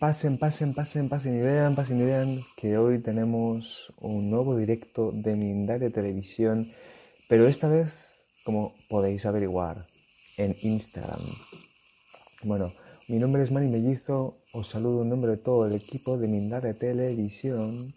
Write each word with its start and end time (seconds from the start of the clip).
pasen, 0.00 0.38
pasen, 0.38 0.72
pasen, 0.72 1.10
pasen 1.10 1.36
y 1.36 1.42
vean, 1.42 1.74
pasen 1.74 2.00
y 2.00 2.04
vean 2.04 2.40
que 2.56 2.78
hoy 2.78 3.00
tenemos 3.00 3.92
un 4.00 4.30
nuevo 4.30 4.56
directo 4.56 5.12
de 5.12 5.36
Mindalia 5.36 5.90
Televisión, 5.90 6.72
pero 7.28 7.46
esta 7.46 7.68
vez, 7.68 7.92
como 8.42 8.74
podéis 8.88 9.26
averiguar, 9.26 9.86
en 10.38 10.56
Instagram. 10.62 11.20
Bueno, 12.42 12.72
mi 13.08 13.18
nombre 13.18 13.42
es 13.42 13.52
Manny 13.52 13.68
Mellizo, 13.68 14.38
os 14.52 14.68
saludo 14.68 15.02
en 15.02 15.10
nombre 15.10 15.32
de 15.32 15.36
todo 15.36 15.66
el 15.66 15.74
equipo 15.74 16.16
de 16.16 16.28
Mindalia 16.28 16.72
Televisión 16.72 17.92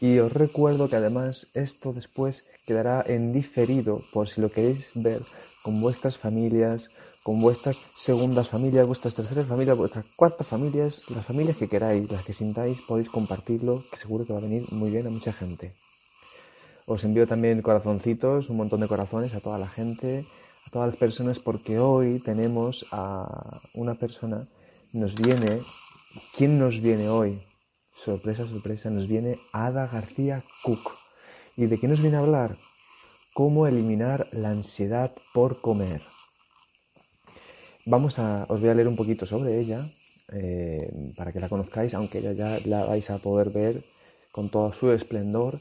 y 0.00 0.18
os 0.20 0.32
recuerdo 0.32 0.88
que 0.88 0.94
además 0.94 1.50
esto 1.54 1.92
después 1.92 2.44
quedará 2.66 3.04
en 3.04 3.32
diferido 3.32 4.00
por 4.12 4.28
si 4.28 4.40
lo 4.40 4.48
queréis 4.48 4.90
ver 4.94 5.22
con 5.64 5.80
vuestras 5.80 6.18
familias, 6.18 6.88
con 7.28 7.42
vuestras 7.42 7.78
segundas 7.94 8.48
familias, 8.48 8.86
vuestras 8.86 9.14
terceras 9.14 9.46
familias, 9.46 9.76
vuestras 9.76 10.06
cuartas 10.16 10.46
familias, 10.46 11.02
las 11.10 11.26
familias 11.26 11.58
que 11.58 11.68
queráis, 11.68 12.10
las 12.10 12.24
que 12.24 12.32
sintáis, 12.32 12.80
podéis 12.80 13.10
compartirlo, 13.10 13.84
que 13.90 13.98
seguro 13.98 14.24
que 14.24 14.32
va 14.32 14.38
a 14.38 14.48
venir 14.48 14.64
muy 14.72 14.90
bien 14.90 15.06
a 15.06 15.10
mucha 15.10 15.34
gente. 15.34 15.74
Os 16.86 17.04
envío 17.04 17.26
también 17.26 17.60
corazoncitos, 17.60 18.48
un 18.48 18.56
montón 18.56 18.80
de 18.80 18.88
corazones 18.88 19.34
a 19.34 19.40
toda 19.40 19.58
la 19.58 19.68
gente, 19.68 20.24
a 20.66 20.70
todas 20.70 20.88
las 20.88 20.96
personas, 20.96 21.38
porque 21.38 21.78
hoy 21.78 22.18
tenemos 22.20 22.86
a 22.92 23.60
una 23.74 23.96
persona, 23.96 24.48
nos 24.94 25.14
viene, 25.14 25.60
¿quién 26.34 26.58
nos 26.58 26.80
viene 26.80 27.10
hoy? 27.10 27.42
Sorpresa, 27.94 28.46
sorpresa, 28.46 28.88
nos 28.88 29.06
viene 29.06 29.38
Ada 29.52 29.86
García 29.86 30.42
Cook. 30.62 30.92
¿Y 31.58 31.66
de 31.66 31.78
qué 31.78 31.88
nos 31.88 32.00
viene 32.00 32.16
a 32.16 32.20
hablar? 32.20 32.56
Cómo 33.34 33.66
eliminar 33.66 34.28
la 34.32 34.48
ansiedad 34.48 35.12
por 35.34 35.60
comer. 35.60 36.00
Vamos 37.88 38.18
a, 38.18 38.44
os 38.50 38.60
voy 38.60 38.68
a 38.68 38.74
leer 38.74 38.86
un 38.86 38.96
poquito 38.96 39.24
sobre 39.24 39.58
ella 39.58 39.88
eh, 40.30 40.92
para 41.16 41.32
que 41.32 41.40
la 41.40 41.48
conozcáis, 41.48 41.94
aunque 41.94 42.18
ella 42.18 42.32
ya 42.32 42.58
la 42.66 42.84
vais 42.84 43.08
a 43.08 43.16
poder 43.16 43.48
ver 43.48 43.82
con 44.30 44.50
todo 44.50 44.70
su 44.74 44.92
esplendor. 44.92 45.58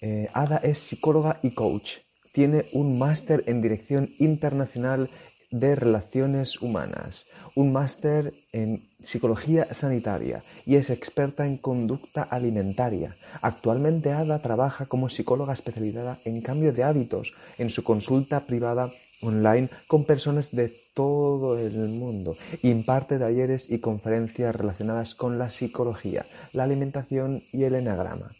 Eh, 0.00 0.28
Ada 0.32 0.58
es 0.58 0.78
psicóloga 0.78 1.40
y 1.42 1.50
coach. 1.50 1.98
Tiene 2.30 2.66
un 2.74 2.96
máster 2.96 3.42
en 3.48 3.60
dirección 3.60 4.14
internacional 4.20 5.10
de 5.50 5.74
relaciones 5.74 6.62
humanas, 6.62 7.26
un 7.56 7.72
máster 7.72 8.32
en 8.52 8.88
psicología 9.00 9.66
sanitaria 9.74 10.44
y 10.64 10.76
es 10.76 10.90
experta 10.90 11.44
en 11.44 11.58
conducta 11.58 12.22
alimentaria. 12.22 13.16
Actualmente 13.42 14.12
Ada 14.12 14.38
trabaja 14.38 14.86
como 14.86 15.08
psicóloga 15.08 15.52
especializada 15.52 16.20
en 16.24 16.40
cambio 16.40 16.72
de 16.72 16.84
hábitos 16.84 17.34
en 17.58 17.68
su 17.68 17.82
consulta 17.82 18.46
privada 18.46 18.92
online 19.22 19.70
con 19.88 20.04
personas 20.04 20.52
de 20.52 20.83
todo 20.94 21.58
el 21.58 21.76
mundo. 21.88 22.36
Imparte 22.62 23.18
talleres 23.18 23.70
y 23.70 23.80
conferencias 23.80 24.54
relacionadas 24.54 25.14
con 25.14 25.38
la 25.38 25.50
psicología, 25.50 26.24
la 26.52 26.64
alimentación 26.64 27.42
y 27.52 27.64
el 27.64 27.74
enagrama. 27.74 28.30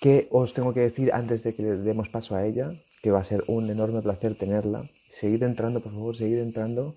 ¿Qué 0.00 0.28
os 0.30 0.54
tengo 0.54 0.72
que 0.72 0.80
decir 0.80 1.12
antes 1.12 1.42
de 1.42 1.54
que 1.54 1.62
demos 1.62 2.08
paso 2.08 2.34
a 2.34 2.44
ella? 2.46 2.72
Que 3.02 3.10
va 3.10 3.20
a 3.20 3.24
ser 3.24 3.44
un 3.48 3.68
enorme 3.68 4.00
placer 4.00 4.36
tenerla. 4.36 4.88
Seguid 5.08 5.42
entrando, 5.42 5.80
por 5.80 5.92
favor, 5.92 6.16
seguid 6.16 6.38
entrando. 6.38 6.94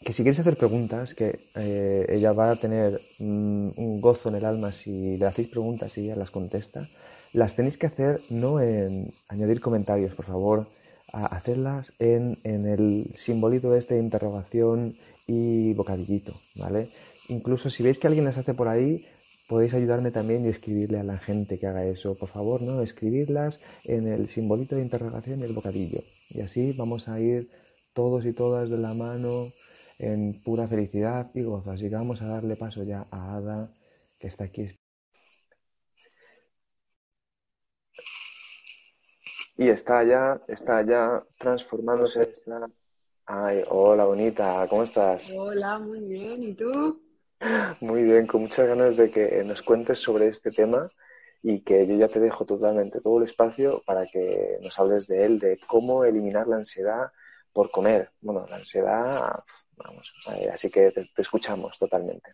Que 0.00 0.12
si 0.12 0.22
queréis 0.22 0.40
hacer 0.40 0.56
preguntas, 0.56 1.14
que 1.14 1.50
eh, 1.54 2.06
ella 2.08 2.32
va 2.32 2.52
a 2.52 2.56
tener 2.56 3.00
mm, 3.18 3.70
un 3.76 4.00
gozo 4.00 4.28
en 4.28 4.36
el 4.36 4.44
alma 4.44 4.72
si 4.72 5.16
le 5.16 5.26
hacéis 5.26 5.48
preguntas 5.48 5.96
y 5.98 6.04
ella 6.04 6.16
las 6.16 6.30
contesta. 6.30 6.88
Las 7.32 7.54
tenéis 7.54 7.76
que 7.76 7.86
hacer 7.86 8.20
no 8.30 8.60
en 8.60 9.12
añadir 9.28 9.60
comentarios, 9.60 10.14
por 10.14 10.24
favor 10.24 10.66
a 11.12 11.26
hacerlas 11.26 11.92
en, 11.98 12.38
el 12.44 13.12
simbolito 13.16 13.74
este 13.74 13.94
de 13.94 14.02
interrogación 14.02 14.96
y 15.26 15.72
bocadillito, 15.74 16.34
¿vale? 16.56 16.90
Incluso 17.28 17.70
si 17.70 17.82
veis 17.82 17.98
que 17.98 18.06
alguien 18.06 18.24
las 18.24 18.38
hace 18.38 18.54
por 18.54 18.68
ahí, 18.68 19.06
podéis 19.48 19.74
ayudarme 19.74 20.10
también 20.10 20.44
y 20.44 20.48
escribirle 20.48 20.98
a 20.98 21.04
la 21.04 21.18
gente 21.18 21.58
que 21.58 21.66
haga 21.66 21.84
eso. 21.84 22.16
Por 22.16 22.28
favor, 22.28 22.62
¿no? 22.62 22.82
Escribirlas 22.82 23.60
en 23.84 24.06
el 24.06 24.28
simbolito 24.28 24.76
de 24.76 24.82
interrogación 24.82 25.40
y 25.40 25.44
el 25.44 25.52
bocadillo. 25.52 26.02
Y 26.30 26.40
así 26.40 26.72
vamos 26.72 27.08
a 27.08 27.20
ir 27.20 27.50
todos 27.92 28.24
y 28.26 28.32
todas 28.32 28.70
de 28.70 28.78
la 28.78 28.94
mano 28.94 29.52
en 29.98 30.40
pura 30.42 30.66
felicidad 30.68 31.30
y 31.34 31.42
gozo. 31.42 31.72
Así 31.72 31.88
que 31.88 31.94
vamos 31.94 32.22
a 32.22 32.26
darle 32.26 32.56
paso 32.56 32.82
ya 32.84 33.06
a 33.10 33.36
Ada, 33.36 33.74
que 34.18 34.28
está 34.28 34.44
aquí 34.44 34.66
y 39.60 39.68
está 39.68 40.02
ya, 40.04 40.40
está 40.48 40.82
ya 40.82 41.22
transformándose. 41.36 42.22
Está... 42.22 42.66
Ay, 43.26 43.62
hola 43.68 44.06
bonita, 44.06 44.66
¿cómo 44.70 44.84
estás? 44.84 45.30
Hola, 45.36 45.78
muy 45.78 46.00
bien, 46.00 46.42
¿y 46.42 46.54
tú? 46.54 46.98
Muy 47.80 48.04
bien, 48.04 48.26
con 48.26 48.40
muchas 48.40 48.66
ganas 48.66 48.96
de 48.96 49.10
que 49.10 49.44
nos 49.44 49.60
cuentes 49.60 49.98
sobre 49.98 50.28
este 50.28 50.50
tema 50.50 50.90
y 51.42 51.60
que 51.60 51.86
yo 51.86 51.94
ya 51.96 52.08
te 52.08 52.20
dejo 52.20 52.46
totalmente 52.46 53.02
todo 53.02 53.18
el 53.18 53.24
espacio 53.24 53.82
para 53.84 54.06
que 54.06 54.56
nos 54.62 54.78
hables 54.78 55.06
de 55.06 55.26
él, 55.26 55.38
de 55.38 55.58
cómo 55.66 56.04
eliminar 56.04 56.48
la 56.48 56.56
ansiedad 56.56 57.12
por 57.52 57.70
comer. 57.70 58.12
Bueno, 58.22 58.46
la 58.48 58.56
ansiedad, 58.56 59.44
vamos, 59.76 60.14
así 60.50 60.70
que 60.70 60.90
te 60.90 61.06
escuchamos 61.18 61.78
totalmente. 61.78 62.30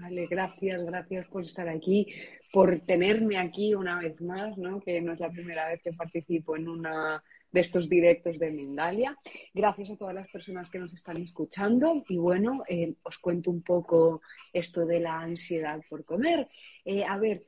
Vale, 0.00 0.26
gracias, 0.26 0.84
gracias 0.84 1.26
por 1.26 1.42
estar 1.42 1.68
aquí, 1.68 2.06
por 2.52 2.78
tenerme 2.80 3.36
aquí 3.36 3.74
una 3.74 3.98
vez 3.98 4.20
más, 4.20 4.56
¿no? 4.56 4.80
Que 4.80 5.00
no 5.00 5.12
es 5.12 5.18
la 5.18 5.28
primera 5.28 5.68
vez 5.68 5.82
que 5.82 5.92
participo 5.92 6.56
en 6.56 6.68
una 6.68 7.22
de 7.50 7.60
estos 7.60 7.88
directos 7.88 8.38
de 8.38 8.52
Mindalia. 8.52 9.16
Gracias 9.52 9.90
a 9.90 9.96
todas 9.96 10.14
las 10.14 10.28
personas 10.28 10.70
que 10.70 10.78
nos 10.78 10.94
están 10.94 11.16
escuchando 11.16 12.04
y 12.08 12.16
bueno, 12.16 12.62
eh, 12.68 12.94
os 13.02 13.18
cuento 13.18 13.50
un 13.50 13.62
poco 13.62 14.22
esto 14.52 14.86
de 14.86 15.00
la 15.00 15.18
ansiedad 15.18 15.80
por 15.90 16.04
comer. 16.04 16.48
Eh, 16.84 17.02
a 17.02 17.18
ver, 17.18 17.44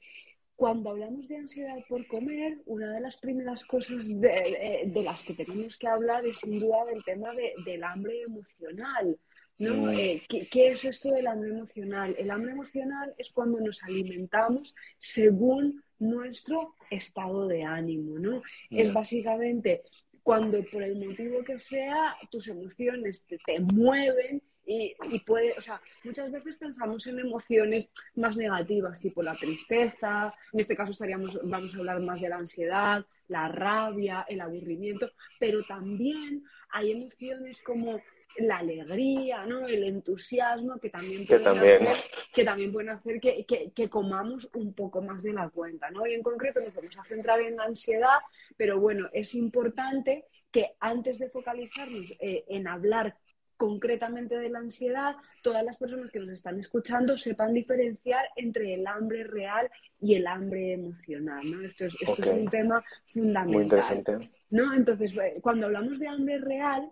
cuando 0.56 0.90
hablamos 0.90 1.28
de 1.28 1.36
ansiedad 1.36 1.78
por 1.88 2.04
comer, 2.08 2.58
una 2.66 2.92
de 2.92 3.00
las 3.00 3.16
primeras 3.16 3.64
cosas 3.64 4.08
de, 4.08 4.90
las 5.04 5.22
que 5.22 5.34
tenemos 5.34 5.78
que 5.78 5.86
hablar 5.86 6.26
es 6.26 6.38
sin 6.38 6.58
duda 6.58 6.84
del 6.86 7.04
tema 7.04 7.30
del 7.64 7.84
hambre 7.84 8.22
emocional. 8.22 9.16
¿No? 9.60 9.90
Eh, 9.90 10.22
¿qué, 10.28 10.68
es 10.68 10.84
esto 10.84 11.10
del 11.12 11.26
hambre 11.26 11.50
emocional? 11.50 12.16
El 12.18 12.30
hambre 12.30 12.52
emocional 12.52 13.14
es 13.18 13.30
cuando 13.30 13.60
nos 13.60 13.82
alimentamos 13.82 14.74
según 14.98 15.84
nuestro 15.98 16.74
estado 16.90 17.46
de 17.46 17.62
ánimo, 17.62 18.18
¿no? 18.18 18.42
Es 18.70 18.90
básicamente 18.92 19.82
cuando 20.22 20.64
por 20.72 20.82
el 20.82 20.96
motivo 20.96 21.44
que 21.44 21.58
sea 21.58 22.16
tus 22.30 22.48
emociones 22.48 23.24
te, 23.26 23.60
mueven 23.60 24.42
y, 24.64 24.94
puede, 25.26 25.52
o 25.58 25.60
sea, 25.60 25.80
muchas 26.04 26.30
veces 26.30 26.56
pensamos 26.56 27.06
en 27.06 27.18
emociones 27.18 27.90
más 28.14 28.36
negativas, 28.36 28.98
tipo 28.98 29.22
la 29.22 29.34
tristeza, 29.34 30.32
en 30.52 30.60
este 30.60 30.76
caso 30.76 30.92
estaríamos, 30.92 31.38
vamos 31.42 31.74
a 31.74 31.78
hablar 31.78 32.00
más 32.00 32.20
de 32.20 32.28
la 32.28 32.36
ansiedad, 32.36 33.04
la 33.28 33.48
rabia, 33.48 34.24
el 34.28 34.40
aburrimiento, 34.40 35.10
pero 35.38 35.62
también 35.64 36.44
hay 36.70 36.92
emociones 36.92 37.60
como 37.62 38.00
la 38.38 38.58
alegría, 38.58 39.44
¿no? 39.44 39.66
el 39.66 39.84
entusiasmo 39.84 40.78
que 40.78 40.90
también 40.90 41.26
pueden 41.26 41.46
hacer, 41.48 41.88
que 42.32 42.44
también 42.44 42.72
pueden 42.72 42.90
hacer 42.90 43.20
que, 43.20 43.44
que, 43.74 43.88
comamos 43.88 44.48
un 44.54 44.72
poco 44.72 45.02
más 45.02 45.22
de 45.22 45.32
la 45.32 45.48
cuenta. 45.48 45.90
¿no? 45.90 46.06
Y 46.06 46.14
en 46.14 46.22
concreto 46.22 46.60
nos 46.60 46.74
vamos 46.74 46.96
a 46.98 47.04
centrar 47.04 47.40
en 47.40 47.56
la 47.56 47.64
ansiedad, 47.64 48.18
pero 48.56 48.80
bueno, 48.80 49.08
es 49.12 49.34
importante 49.34 50.24
que 50.50 50.74
antes 50.80 51.18
de 51.18 51.28
focalizarnos 51.30 52.12
eh, 52.20 52.44
en 52.48 52.66
hablar 52.66 53.16
concretamente 53.60 54.38
de 54.38 54.48
la 54.48 54.60
ansiedad, 54.60 55.16
todas 55.42 55.62
las 55.62 55.76
personas 55.76 56.10
que 56.10 56.18
nos 56.18 56.30
están 56.30 56.58
escuchando 56.58 57.18
sepan 57.18 57.52
diferenciar 57.52 58.24
entre 58.36 58.72
el 58.72 58.86
hambre 58.86 59.22
real 59.24 59.70
y 60.00 60.14
el 60.14 60.26
hambre 60.26 60.72
emocional. 60.72 61.42
¿no? 61.50 61.60
Esto, 61.60 61.84
es, 61.84 61.94
esto 62.00 62.22
es 62.22 62.28
un 62.28 62.48
tema 62.48 62.82
fundamental. 63.06 63.52
Muy 63.52 63.62
interesante. 63.64 64.18
¿no? 64.48 64.72
Entonces, 64.72 65.12
eh, 65.12 65.34
cuando 65.42 65.66
hablamos 65.66 65.98
de 65.98 66.08
hambre 66.08 66.38
real, 66.38 66.90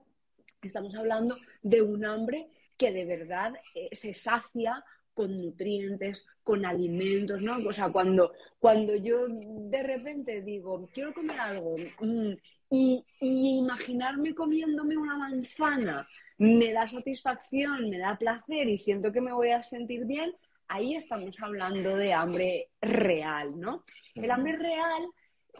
Estamos 0.62 0.94
hablando 0.96 1.36
de 1.62 1.82
un 1.82 2.04
hambre 2.04 2.48
que 2.76 2.92
de 2.92 3.04
verdad 3.04 3.52
eh, 3.74 3.88
se 3.92 4.12
sacia 4.12 4.84
con 5.14 5.40
nutrientes, 5.40 6.26
con 6.42 6.64
alimentos, 6.64 7.40
¿no? 7.42 7.58
O 7.58 7.72
sea, 7.72 7.90
cuando, 7.90 8.32
cuando 8.58 8.96
yo 8.96 9.26
de 9.28 9.82
repente 9.82 10.42
digo, 10.42 10.88
quiero 10.92 11.12
comer 11.12 11.38
algo 11.38 11.76
mm, 12.00 12.32
y, 12.70 13.04
imaginarme 13.20 14.34
comiéndome 14.34 14.96
una 14.96 15.16
manzana 15.16 16.08
me 16.38 16.72
da 16.72 16.88
satisfacción, 16.88 17.90
me 17.90 17.98
da 17.98 18.16
placer 18.16 18.68
y 18.68 18.78
siento 18.78 19.12
que 19.12 19.20
me 19.20 19.32
voy 19.32 19.50
a 19.50 19.62
sentir 19.62 20.04
bien, 20.06 20.32
ahí 20.68 20.94
estamos 20.94 21.40
hablando 21.40 21.96
de 21.96 22.12
hambre 22.12 22.70
real, 22.80 23.58
¿no? 23.58 23.84
El 24.14 24.30
hambre 24.30 24.56
real 24.56 25.02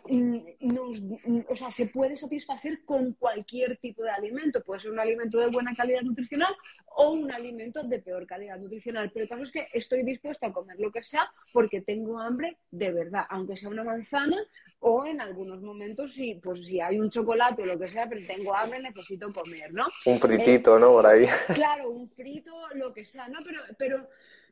nos, 0.08 1.02
mm, 1.02 1.40
o 1.48 1.56
sea, 1.56 1.70
se 1.70 1.86
puede 1.86 2.16
satisfacer 2.16 2.84
con 2.84 3.12
cualquier 3.14 3.76
tipo 3.78 4.02
de 4.02 4.10
alimento. 4.10 4.62
Puede 4.62 4.80
ser 4.80 4.90
un 4.90 5.00
alimento 5.00 5.38
de 5.38 5.48
buena 5.48 5.74
calidad 5.74 6.02
nutricional 6.02 6.54
o 6.96 7.12
un 7.12 7.30
alimento 7.30 7.82
de 7.82 8.00
peor 8.00 8.26
calidad 8.26 8.58
nutricional. 8.58 9.10
Pero 9.12 9.24
el 9.24 9.28
caso 9.28 9.42
es 9.42 9.52
que 9.52 9.68
estoy 9.72 10.02
dispuesto 10.02 10.46
a 10.46 10.52
comer 10.52 10.78
lo 10.78 10.90
que 10.90 11.02
sea 11.02 11.30
porque 11.52 11.80
tengo 11.80 12.18
hambre 12.18 12.58
de 12.70 12.92
verdad, 12.92 13.24
aunque 13.30 13.56
sea 13.56 13.68
una 13.68 13.84
manzana 13.84 14.38
o 14.80 15.06
en 15.06 15.20
algunos 15.20 15.60
momentos 15.60 16.12
si, 16.12 16.34
pues, 16.36 16.64
si 16.66 16.80
hay 16.80 16.98
un 16.98 17.10
chocolate 17.10 17.62
o 17.62 17.66
lo 17.66 17.78
que 17.78 17.86
sea, 17.86 18.08
pero 18.08 18.20
tengo 18.26 18.54
hambre, 18.54 18.80
necesito 18.80 19.32
comer, 19.32 19.72
¿no? 19.72 19.86
Un 20.06 20.20
fritito, 20.20 20.78
¿no? 20.78 20.88
Por 20.88 21.06
ahí. 21.06 21.26
Claro, 21.54 21.90
un 21.90 22.08
frito, 22.10 22.52
lo 22.74 22.92
que 22.92 23.04
sea, 23.04 23.28
¿no? 23.28 23.38
Pero, 23.44 23.60
pero 23.76 24.08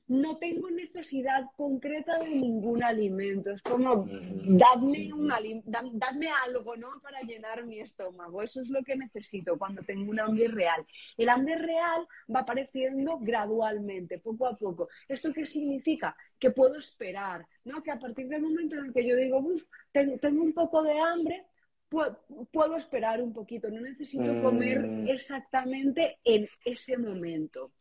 no 0.09 0.39
tengo 0.39 0.71
necesidad 0.71 1.47
concreta 1.57 2.19
de 2.19 2.29
ningún 2.29 2.83
alimento. 2.83 3.51
Es 3.51 3.63
como, 3.63 4.07
dadme, 4.09 5.13
un 5.13 5.29
dadme 5.65 6.29
algo, 6.45 6.77
¿no? 6.77 7.01
Para 7.03 7.23
llenar 7.23 7.65
mi 7.65 7.81
estómago. 7.81 8.43
Eso 8.43 8.61
es 8.61 8.69
lo 8.69 8.83
que 8.85 8.97
necesito 8.97 9.59
cuando 9.59 9.83
tengo 9.83 10.11
un 10.11 10.21
hambre 10.21 10.49
real. 10.49 10.87
El 11.17 11.29
hambre 11.29 11.57
real 11.57 12.07
va 12.33 12.41
apareciendo 12.41 13.19
gradualmente, 13.21 14.19
poco 14.19 14.47
a 14.47 14.57
poco. 14.57 14.89
¿Esto 15.09 15.33
qué 15.33 15.45
significa? 15.45 16.17
Que 16.39 16.51
puedo 16.51 16.77
esperar, 16.77 17.47
¿no? 17.65 17.83
Que 17.83 17.91
a 17.91 17.99
partir 17.99 18.29
del 18.29 18.43
momento 18.43 18.77
en 18.77 18.87
el 18.87 18.93
que 18.93 19.07
yo 19.07 19.17
digo, 19.17 19.39
uff, 19.39 19.65
tengo 19.93 20.43
un 20.43 20.53
poco 20.53 20.83
de 20.83 20.99
hambre, 20.99 21.47
puedo, 21.89 22.77
esperar 22.77 23.23
un 23.23 23.33
poquito, 23.33 23.69
no 23.71 23.81
necesito 23.81 24.43
comer 24.43 24.81
mm. 24.81 25.09
exactamente 25.09 26.19
en 26.25 26.49
ese 26.65 26.97
momento. 26.97 27.73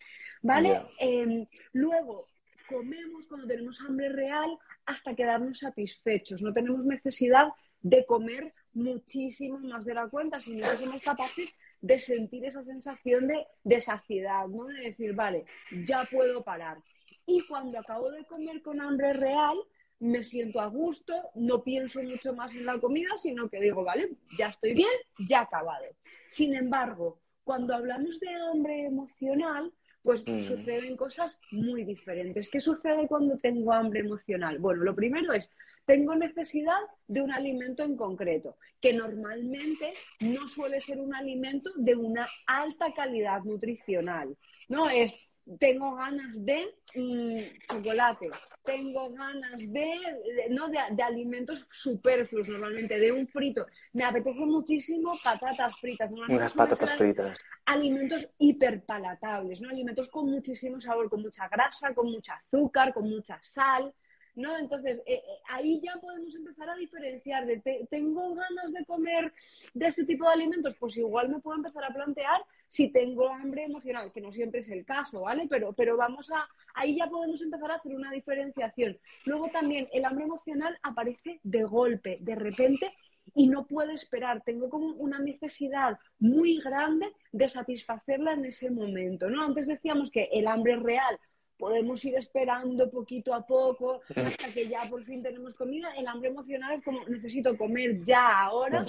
¿Vale? 0.45 0.79
Em, 0.99 1.47
luego, 1.73 2.27
comemos 2.69 3.25
cuando 3.25 3.47
tenemos 3.47 3.81
hambre 3.81 4.09
real 4.09 4.59
hasta 4.85 5.15
quedarnos 5.15 5.57
satisfechos. 5.57 6.43
No 6.43 6.53
tenemos 6.53 6.85
necesidad 6.85 7.47
de 7.81 8.05
comer 8.05 8.53
muchísimo 8.73 9.57
más 9.57 9.85
de 9.85 9.95
la 9.95 10.07
cuenta, 10.07 10.39
sino 10.39 10.69
que 10.69 10.77
somos 10.77 11.01
capaces 11.01 11.57
de 11.81 11.97
sentir 11.97 12.45
esa 12.45 12.61
sensación 12.61 13.27
de, 13.27 13.47
de 13.63 13.81
saciedad, 13.81 14.47
¿no? 14.47 14.65
De 14.65 14.81
decir, 14.81 15.15
vale, 15.15 15.45
ya 15.87 16.03
puedo 16.11 16.43
parar. 16.43 16.77
Y 17.25 17.41
cuando 17.47 17.79
acabo 17.79 18.11
de 18.11 18.23
comer 18.25 18.61
con 18.61 18.79
hambre 18.79 19.13
real, 19.13 19.57
me 19.99 20.23
siento 20.23 20.59
a 20.59 20.67
gusto, 20.67 21.31
no 21.33 21.63
pienso 21.63 22.03
mucho 22.03 22.33
más 22.33 22.53
en 22.53 22.67
la 22.67 22.79
comida, 22.79 23.17
sino 23.17 23.49
que 23.49 23.59
digo, 23.59 23.83
vale, 23.83 24.11
ya 24.37 24.49
estoy 24.49 24.75
bien, 24.75 24.93
ya 25.27 25.41
acabado. 25.41 25.85
Sin 26.31 26.53
embargo, 26.53 27.19
cuando 27.43 27.73
hablamos 27.73 28.19
de 28.19 28.29
hambre 28.29 28.85
emocional, 28.85 29.73
pues 30.05 30.23
mm. 30.25 30.43
suceden 30.43 30.95
cosas 30.95 31.39
muy 31.51 31.83
diferentes. 31.83 32.49
¿Qué 32.49 32.61
sucede 32.61 33.07
cuando 33.07 33.35
tengo 33.37 33.73
hambre 33.73 34.01
emocional? 34.01 34.59
Bueno, 34.59 34.83
lo 34.83 34.95
primero 34.95 35.33
es, 35.33 35.51
tengo 35.85 36.15
necesidad 36.15 36.79
de 37.07 37.21
un 37.21 37.31
alimento 37.31 37.83
en 37.83 37.97
concreto, 37.97 38.57
que 38.79 38.93
normalmente 38.93 39.93
no 40.21 40.47
suele 40.47 40.79
ser 40.79 40.99
un 40.99 41.13
alimento 41.13 41.71
de 41.75 41.95
una 41.95 42.27
alta 42.45 42.93
calidad 42.93 43.41
nutricional. 43.43 44.37
No 44.69 44.87
es 44.87 45.13
tengo 45.59 45.95
ganas 45.95 46.43
de 46.43 46.75
mm, 46.95 47.35
chocolate, 47.69 48.29
tengo 48.63 49.11
ganas 49.11 49.59
de, 49.59 50.47
no, 50.49 50.69
de, 50.69 51.03
alimentos 51.03 51.67
superfluos 51.71 52.47
normalmente, 52.47 52.97
de 52.97 53.11
un 53.11 53.27
frito. 53.27 53.65
Me 53.93 54.03
apetece 54.03 54.39
muchísimo 54.39 55.11
patatas 55.23 55.77
fritas. 55.79 56.11
Unas 56.11 56.53
patatas 56.53 56.97
fritas. 56.97 57.37
Alimentos 57.65 58.27
hiperpalatables, 58.39 59.61
¿no? 59.61 59.69
Alimentos 59.69 60.09
con 60.09 60.29
muchísimo 60.29 60.81
sabor, 60.81 61.09
con 61.09 61.21
mucha 61.21 61.47
grasa, 61.47 61.93
con 61.93 62.11
mucha 62.11 62.35
azúcar, 62.35 62.93
con 62.93 63.09
mucha 63.09 63.39
sal. 63.41 63.93
¿no? 64.35 64.57
Entonces, 64.57 64.97
eh, 65.05 65.13
eh, 65.13 65.23
ahí 65.49 65.79
ya 65.81 65.95
podemos 66.01 66.35
empezar 66.35 66.69
a 66.69 66.75
diferenciar 66.75 67.45
de, 67.45 67.87
¿tengo 67.89 68.35
ganas 68.35 68.71
de 68.73 68.83
comer 68.85 69.33
de 69.73 69.87
este 69.87 70.03
tipo 70.03 70.25
de 70.25 70.33
alimentos? 70.33 70.75
Pues 70.75 70.97
igual 70.97 71.29
me 71.29 71.39
puedo 71.39 71.55
empezar 71.55 71.85
a 71.85 71.93
plantear 71.93 72.41
si 72.67 72.91
tengo 72.91 73.29
hambre 73.29 73.63
emocional, 73.63 74.11
que 74.11 74.21
no 74.21 74.31
siempre 74.31 74.61
es 74.61 74.69
el 74.69 74.85
caso, 74.85 75.21
¿vale? 75.21 75.47
Pero, 75.49 75.73
pero 75.73 75.97
vamos 75.97 76.31
a, 76.31 76.47
ahí 76.73 76.97
ya 76.97 77.07
podemos 77.07 77.41
empezar 77.41 77.71
a 77.71 77.75
hacer 77.75 77.95
una 77.95 78.11
diferenciación. 78.11 78.97
Luego 79.25 79.49
también 79.49 79.87
el 79.93 80.05
hambre 80.05 80.25
emocional 80.25 80.77
aparece 80.83 81.39
de 81.43 81.63
golpe, 81.63 82.17
de 82.21 82.35
repente, 82.35 82.93
y 83.33 83.47
no 83.47 83.65
puedo 83.65 83.91
esperar. 83.91 84.43
Tengo 84.43 84.69
como 84.69 84.87
una 84.95 85.19
necesidad 85.19 85.97
muy 86.19 86.59
grande 86.59 87.11
de 87.31 87.49
satisfacerla 87.49 88.33
en 88.33 88.45
ese 88.45 88.69
momento, 88.69 89.29
¿no? 89.29 89.43
Antes 89.43 89.67
decíamos 89.67 90.11
que 90.11 90.29
el 90.31 90.47
hambre 90.47 90.75
real 90.75 91.19
podemos 91.57 92.03
ir 92.03 92.15
esperando 92.15 92.89
poquito 92.89 93.33
a 93.33 93.45
poco 93.45 94.01
hasta 94.15 94.49
que 94.49 94.67
ya 94.67 94.81
por 94.89 95.03
fin 95.03 95.23
tenemos 95.23 95.55
comida. 95.55 95.89
El 95.95 96.07
hambre 96.07 96.29
emocional 96.29 96.77
es 96.77 96.83
como 96.83 96.99
necesito 97.07 97.57
comer 97.57 98.03
ya 98.03 98.41
ahora 98.41 98.83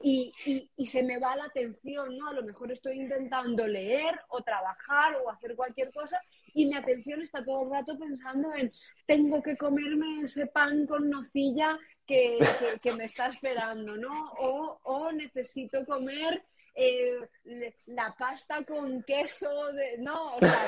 Y, 0.00 0.32
y, 0.76 0.86
se 0.86 1.02
me 1.02 1.18
va 1.18 1.36
la 1.36 1.44
atención, 1.44 2.18
¿no? 2.18 2.28
A 2.28 2.34
lo 2.34 2.42
mejor 2.42 2.70
estoy 2.70 3.00
intentando 3.00 3.66
leer 3.66 4.20
o 4.28 4.42
trabajar 4.42 5.16
o 5.24 5.30
hacer 5.30 5.56
cualquier 5.56 5.90
cosa 5.92 6.20
y 6.52 6.66
mi 6.66 6.74
atención 6.74 7.22
está 7.22 7.42
todo 7.44 7.62
el 7.64 7.70
rato 7.70 7.98
pensando 7.98 8.54
en 8.54 8.70
tengo 9.06 9.42
que 9.42 9.56
comerme 9.56 10.22
ese 10.24 10.46
pan 10.46 10.86
con 10.86 11.08
nocilla 11.08 11.78
que, 12.06 12.38
que, 12.82 12.92
me 12.92 13.06
está 13.06 13.28
esperando, 13.28 13.96
¿no? 13.96 14.32
O, 14.38 14.78
o 14.82 15.12
necesito 15.12 15.86
comer 15.86 16.42
eh, 16.74 17.28
la 17.86 18.14
pasta 18.18 18.64
con 18.64 19.02
queso, 19.02 19.72
de, 19.72 19.98
no, 19.98 20.36
o 20.36 20.38
sea, 20.40 20.66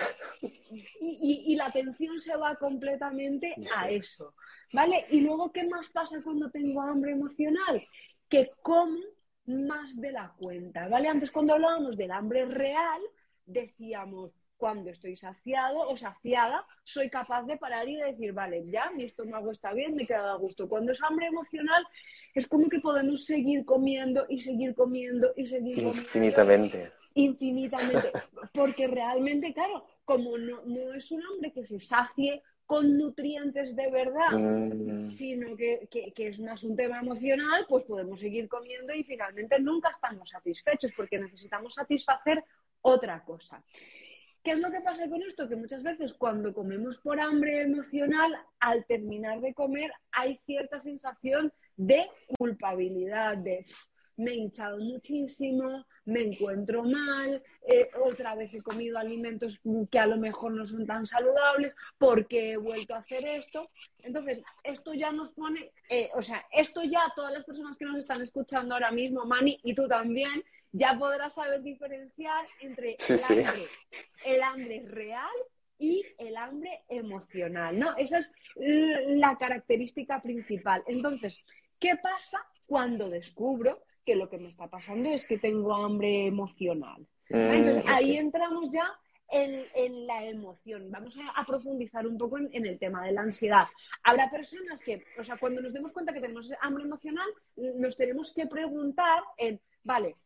y, 1.00 1.44
y, 1.46 1.56
la 1.56 1.66
atención 1.66 2.20
se 2.20 2.36
va 2.36 2.56
completamente 2.56 3.54
a 3.74 3.88
eso, 3.88 4.34
¿vale? 4.72 5.06
Y 5.10 5.20
luego, 5.22 5.50
¿qué 5.52 5.64
más 5.64 5.88
pasa 5.90 6.20
cuando 6.22 6.50
tengo 6.50 6.82
hambre 6.82 7.12
emocional? 7.12 7.80
Que 8.28 8.50
como 8.62 8.98
más 9.46 9.96
de 9.96 10.12
la 10.12 10.34
cuenta, 10.38 10.88
¿vale? 10.88 11.08
Antes 11.08 11.30
cuando 11.30 11.54
hablábamos 11.54 11.96
del 11.96 12.10
hambre 12.10 12.44
real, 12.46 13.00
decíamos, 13.46 14.32
cuando 14.56 14.90
estoy 14.90 15.16
saciado 15.16 15.88
o 15.88 15.96
saciada, 15.96 16.66
soy 16.82 17.10
capaz 17.10 17.42
de 17.44 17.56
parar 17.56 17.88
y 17.88 17.96
decir, 17.96 18.32
vale, 18.32 18.64
ya, 18.70 18.90
mi 18.90 19.04
estómago 19.04 19.50
está 19.50 19.72
bien, 19.72 19.94
me 19.94 20.04
he 20.04 20.06
quedado 20.06 20.32
a 20.32 20.38
gusto. 20.38 20.68
Cuando 20.68 20.92
es 20.92 21.02
hambre 21.02 21.26
emocional, 21.26 21.84
es 22.34 22.46
como 22.46 22.68
que 22.68 22.80
podemos 22.80 23.24
seguir 23.24 23.64
comiendo 23.64 24.26
y 24.28 24.40
seguir 24.40 24.74
comiendo 24.74 25.32
y 25.36 25.46
seguir 25.46 25.76
comiendo. 25.76 26.00
Infinitamente. 26.00 26.92
Infinitamente. 27.14 28.10
Porque 28.52 28.86
realmente, 28.86 29.52
claro, 29.52 29.86
como 30.04 30.36
no, 30.38 30.94
es 30.94 31.10
un 31.10 31.22
hambre 31.22 31.52
que 31.52 31.64
se 31.64 31.80
sacie 31.80 32.42
con 32.66 32.96
nutrientes 32.96 33.76
de 33.76 33.90
verdad, 33.90 34.32
mm. 34.32 35.10
sino 35.12 35.54
que, 35.54 35.86
que, 35.90 36.28
es 36.28 36.38
más 36.38 36.64
un 36.64 36.74
tema 36.74 36.98
emocional, 37.00 37.66
pues 37.68 37.84
podemos 37.84 38.18
seguir 38.18 38.48
comiendo 38.48 38.94
y 38.94 39.04
finalmente 39.04 39.60
nunca 39.60 39.90
estamos 39.90 40.30
satisfechos 40.30 40.92
porque 40.96 41.18
necesitamos 41.18 41.74
satisfacer 41.74 42.42
otra 42.80 43.22
cosa. 43.22 43.62
¿Qué 44.44 44.50
es 44.52 44.58
lo 44.58 44.70
que 44.70 44.82
pasa 44.82 45.08
con 45.08 45.22
esto? 45.22 45.48
Que 45.48 45.56
muchas 45.56 45.82
veces 45.82 46.12
cuando 46.12 46.52
comemos 46.52 46.98
por 46.98 47.18
hambre 47.18 47.62
emocional, 47.62 48.36
al 48.60 48.84
terminar 48.84 49.40
de 49.40 49.54
comer 49.54 49.90
hay 50.12 50.38
cierta 50.44 50.80
sensación 50.80 51.50
de 51.76 52.06
culpabilidad, 52.38 53.38
de 53.38 53.64
me 54.16 54.32
he 54.32 54.34
hinchado 54.34 54.78
muchísimo, 54.78 55.86
me 56.04 56.22
encuentro 56.22 56.84
mal, 56.84 57.42
eh, 57.66 57.88
otra 58.04 58.34
vez 58.34 58.54
he 58.54 58.60
comido 58.60 58.98
alimentos 58.98 59.60
que 59.90 59.98
a 59.98 60.06
lo 60.06 60.18
mejor 60.18 60.52
no 60.52 60.66
son 60.66 60.86
tan 60.86 61.06
saludables, 61.06 61.74
porque 61.98 62.52
he 62.52 62.56
vuelto 62.56 62.94
a 62.94 62.98
hacer 62.98 63.26
esto. 63.26 63.70
Entonces, 64.00 64.42
esto 64.62 64.92
ya 64.94 65.10
nos 65.10 65.32
pone, 65.32 65.72
eh, 65.88 66.10
o 66.14 66.22
sea, 66.22 66.44
esto 66.52 66.84
ya 66.84 67.12
todas 67.16 67.32
las 67.32 67.44
personas 67.44 67.76
que 67.76 67.86
nos 67.86 67.96
están 67.96 68.20
escuchando 68.22 68.74
ahora 68.74 68.92
mismo, 68.92 69.24
Mani, 69.24 69.58
y 69.64 69.74
tú 69.74 69.88
también, 69.88 70.44
ya 70.74 70.98
podrás 70.98 71.34
saber 71.34 71.62
diferenciar 71.62 72.44
entre 72.60 72.96
el, 74.24 74.42
Hambre, 74.42 74.82
real 74.88 75.36
y 75.78 76.04
el 76.18 76.36
hambre 76.36 76.82
emocional, 76.88 77.78
¿no? 77.78 77.96
Esa 77.96 78.18
es 78.18 78.32
la 78.56 79.38
característica 79.38 80.20
principal. 80.20 80.82
Entonces, 80.88 81.44
¿qué 81.78 81.96
pasa 81.96 82.44
cuando 82.66 83.08
descubro 83.08 83.84
que 84.04 84.16
lo 84.16 84.28
que 84.28 84.38
me 84.38 84.48
está 84.48 84.68
pasando 84.68 85.10
es 85.10 85.26
que 85.28 85.38
tengo 85.38 85.72
hambre 85.74 86.26
emocional? 86.26 87.06
Mm, 87.30 87.36
Entonces, 87.36 87.84
ahí 87.86 88.16
entramos 88.16 88.72
ya 88.72 88.90
en, 89.30 90.06
la 90.08 90.24
emoción. 90.24 90.90
Vamos 90.90 91.16
a, 91.36 91.44
profundizar 91.44 92.04
un 92.04 92.18
poco 92.18 92.36
en, 92.38 92.50
en, 92.52 92.66
el 92.66 92.80
tema 92.80 93.04
de 93.06 93.12
la 93.12 93.22
ansiedad. 93.22 93.68
Habrá 94.02 94.28
personas 94.28 94.82
que, 94.82 95.04
o 95.18 95.22
sea, 95.22 95.36
cuando 95.36 95.62
nos 95.62 95.72
demos 95.72 95.92
cuenta 95.92 96.12
que 96.12 96.20
tenemos 96.20 96.52
hambre 96.60 96.82
emocional, 96.82 97.28
nos 97.56 97.96
tenemos 97.96 98.32
que 98.32 98.46
preguntar 98.46 99.22
en, 99.38 99.60
vale, 99.84 100.16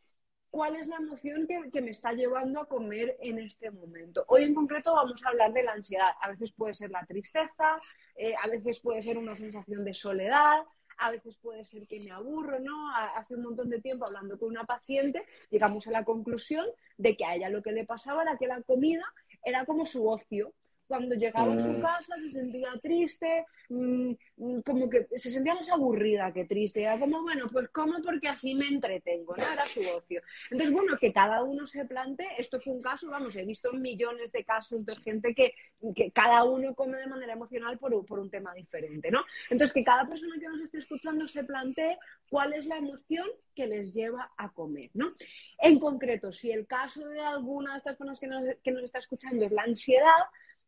cuál 0.50 0.76
es 0.76 0.86
la 0.86 0.96
emoción 0.96 1.46
que, 1.46 1.80
me 1.80 1.90
está 1.90 2.12
llevando 2.12 2.60
a 2.60 2.66
comer 2.66 3.16
en 3.20 3.38
este 3.38 3.70
momento. 3.70 4.24
Hoy 4.28 4.44
en 4.44 4.54
concreto 4.54 4.94
vamos 4.94 5.24
a 5.24 5.28
hablar 5.28 5.52
de 5.52 5.62
la 5.62 5.72
ansiedad. 5.72 6.10
A 6.20 6.30
veces 6.30 6.52
puede 6.52 6.74
ser 6.74 6.90
la 6.90 7.04
tristeza, 7.06 7.80
eh, 8.16 8.34
a 8.42 8.48
veces 8.48 8.80
puede 8.80 9.02
ser 9.02 9.18
una 9.18 9.36
sensación 9.36 9.84
de 9.84 9.94
soledad, 9.94 10.62
a 10.98 11.10
veces 11.10 11.36
puede 11.38 11.64
ser 11.64 11.86
que 11.86 12.00
me 12.00 12.10
aburro, 12.10 12.58
¿no? 12.58 12.90
Hace 13.14 13.34
un 13.34 13.42
montón 13.42 13.70
de 13.70 13.80
tiempo 13.80 14.06
hablando 14.06 14.38
con 14.38 14.48
una 14.48 14.64
paciente, 14.64 15.24
llegamos 15.50 15.86
a 15.86 15.92
la 15.92 16.04
conclusión 16.04 16.66
de 16.96 17.16
que 17.16 17.24
a 17.24 17.36
ella 17.36 17.48
lo 17.48 17.62
que 17.62 17.72
le 17.72 17.84
pasaba 17.84 18.22
era 18.22 18.36
que 18.36 18.48
la 18.48 18.62
comida 18.62 19.04
era 19.44 19.64
como 19.64 19.86
su 19.86 20.08
ocio 20.08 20.52
cuando 20.88 21.14
llegaba 21.14 21.54
a 21.54 21.60
su 21.60 21.68
mm. 21.68 21.80
casa 21.80 22.16
se 22.16 22.30
sentía 22.30 22.70
triste, 22.82 23.44
mm, 23.68 24.12
mm, 24.38 24.60
como 24.62 24.88
que 24.88 25.06
se 25.16 25.30
sentía 25.30 25.54
más 25.54 25.68
aburrida 25.70 26.32
que 26.32 26.46
triste. 26.46 26.82
Era 26.82 26.98
como, 26.98 27.22
bueno, 27.22 27.46
pues 27.52 27.68
como 27.68 28.00
porque 28.02 28.28
así 28.28 28.54
me 28.54 28.66
entretengo, 28.66 29.36
¿no? 29.36 29.52
Era 29.52 29.66
su 29.66 29.80
ocio. 29.80 30.22
Entonces, 30.50 30.74
bueno, 30.74 30.96
que 30.98 31.12
cada 31.12 31.44
uno 31.44 31.66
se 31.66 31.84
plantee, 31.84 32.28
esto 32.38 32.58
fue 32.60 32.72
un 32.72 32.82
caso, 32.82 33.10
vamos, 33.10 33.36
he 33.36 33.44
visto 33.44 33.72
millones 33.74 34.32
de 34.32 34.44
casos 34.44 34.84
de 34.86 34.96
gente 34.96 35.34
que, 35.34 35.52
que 35.94 36.10
cada 36.10 36.42
uno 36.44 36.74
come 36.74 36.96
de 36.98 37.06
manera 37.06 37.34
emocional 37.34 37.78
por, 37.78 38.04
por 38.06 38.18
un 38.18 38.30
tema 38.30 38.54
diferente, 38.54 39.10
¿no? 39.10 39.20
Entonces, 39.50 39.74
que 39.74 39.84
cada 39.84 40.08
persona 40.08 40.36
que 40.40 40.48
nos 40.48 40.62
esté 40.62 40.78
escuchando 40.78 41.28
se 41.28 41.44
plantee 41.44 41.98
cuál 42.30 42.54
es 42.54 42.64
la 42.64 42.78
emoción 42.78 43.28
que 43.54 43.66
les 43.66 43.92
lleva 43.92 44.32
a 44.38 44.50
comer, 44.52 44.90
¿no? 44.94 45.12
En 45.58 45.78
concreto, 45.78 46.32
si 46.32 46.50
el 46.50 46.66
caso 46.66 47.06
de 47.08 47.20
alguna 47.20 47.72
de 47.72 47.78
estas 47.78 47.96
personas 47.96 48.20
que 48.20 48.26
nos, 48.26 48.44
que 48.62 48.70
nos 48.70 48.84
está 48.84 48.98
escuchando 48.98 49.44
es 49.44 49.52
la 49.52 49.62
ansiedad, 49.62 50.24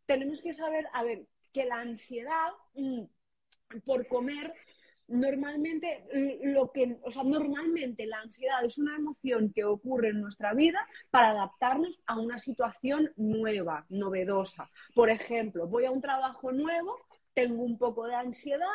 tenemos 0.06 0.40
que 0.40 0.54
saber, 0.54 0.86
a 0.92 1.02
ver, 1.02 1.26
que 1.52 1.64
la 1.64 1.80
ansiedad 1.80 2.50
mm, 2.74 3.02
por 3.84 4.06
comer 4.06 4.54
normalmente 5.10 6.04
lo 6.44 6.70
que, 6.70 6.98
o 7.02 7.10
sea, 7.10 7.24
normalmente 7.24 8.06
la 8.06 8.20
ansiedad 8.20 8.64
es 8.64 8.78
una 8.78 8.96
emoción 8.96 9.52
que 9.52 9.64
ocurre 9.64 10.10
en 10.10 10.20
nuestra 10.20 10.54
vida 10.54 10.86
para 11.10 11.30
adaptarnos 11.30 12.00
a 12.06 12.18
una 12.18 12.38
situación 12.38 13.12
nueva, 13.16 13.84
novedosa. 13.88 14.70
Por 14.94 15.10
ejemplo, 15.10 15.66
voy 15.66 15.84
a 15.86 15.90
un 15.90 16.00
trabajo 16.00 16.52
nuevo, 16.52 16.96
tengo 17.34 17.64
un 17.64 17.76
poco 17.76 18.06
de 18.06 18.14
ansiedad 18.14 18.66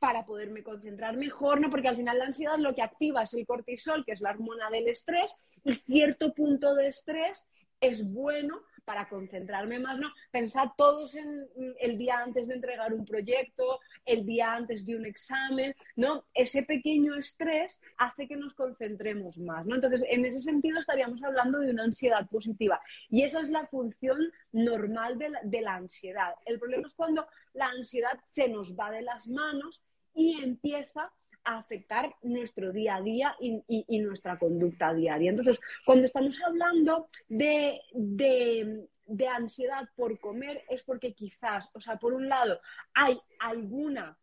para 0.00 0.26
poderme 0.26 0.62
concentrar 0.62 1.16
mejor, 1.16 1.60
¿no? 1.60 1.70
Porque 1.70 1.88
al 1.88 1.96
final 1.96 2.18
la 2.18 2.26
ansiedad 2.26 2.58
lo 2.58 2.74
que 2.74 2.82
activa 2.82 3.22
es 3.22 3.34
el 3.34 3.46
cortisol, 3.46 4.04
que 4.04 4.12
es 4.12 4.20
la 4.20 4.30
hormona 4.30 4.70
del 4.70 4.88
estrés, 4.88 5.34
y 5.64 5.74
cierto 5.74 6.34
punto 6.34 6.74
de 6.74 6.88
estrés 6.88 7.46
es 7.80 8.04
bueno 8.12 8.60
para 8.88 9.06
concentrarme 9.06 9.78
más, 9.78 9.98
¿no? 9.98 10.08
Pensad 10.30 10.68
todos 10.74 11.14
en 11.14 11.46
el 11.78 11.98
día 11.98 12.20
antes 12.20 12.48
de 12.48 12.54
entregar 12.54 12.94
un 12.94 13.04
proyecto, 13.04 13.80
el 14.06 14.24
día 14.24 14.54
antes 14.54 14.86
de 14.86 14.96
un 14.96 15.04
examen, 15.04 15.74
¿no? 15.94 16.24
Ese 16.32 16.62
pequeño 16.62 17.14
estrés 17.14 17.78
hace 17.98 18.26
que 18.26 18.36
nos 18.36 18.54
concentremos 18.54 19.36
más, 19.40 19.66
¿no? 19.66 19.74
Entonces, 19.74 20.02
en 20.08 20.24
ese 20.24 20.40
sentido 20.40 20.80
estaríamos 20.80 21.22
hablando 21.22 21.58
de 21.58 21.70
una 21.70 21.84
ansiedad 21.84 22.26
positiva. 22.30 22.80
Y 23.10 23.24
esa 23.24 23.42
es 23.42 23.50
la 23.50 23.66
función 23.66 24.32
normal 24.52 25.18
de 25.18 25.60
la, 25.60 25.74
ansiedad. 25.74 26.32
El 26.46 26.58
problema 26.58 26.86
es 26.86 26.94
cuando 26.94 27.26
la 27.52 27.66
ansiedad 27.66 28.18
se 28.26 28.48
nos 28.48 28.74
va 28.74 28.90
de 28.90 29.02
las 29.02 29.28
manos 29.28 29.82
y 30.14 30.42
empieza 30.42 31.12
afectar 31.56 32.14
nuestro 32.22 32.72
día 32.72 32.96
a 32.96 33.02
día 33.02 33.36
y, 33.40 33.98
nuestra 34.00 34.38
conducta 34.38 34.92
diaria. 34.92 35.30
Entonces, 35.30 35.58
cuando 35.84 36.06
estamos 36.06 36.38
hablando 36.46 37.08
de, 37.28 37.80
de, 37.94 39.28
ansiedad 39.28 39.88
por 39.96 40.18
comer, 40.20 40.64
es 40.68 40.82
porque 40.82 41.14
quizás, 41.14 41.70
o 41.72 41.80
sea, 41.80 41.96
por 41.96 42.12
un 42.12 42.28
lado, 42.28 42.60
hay 42.94 43.18
alguna 43.40 44.16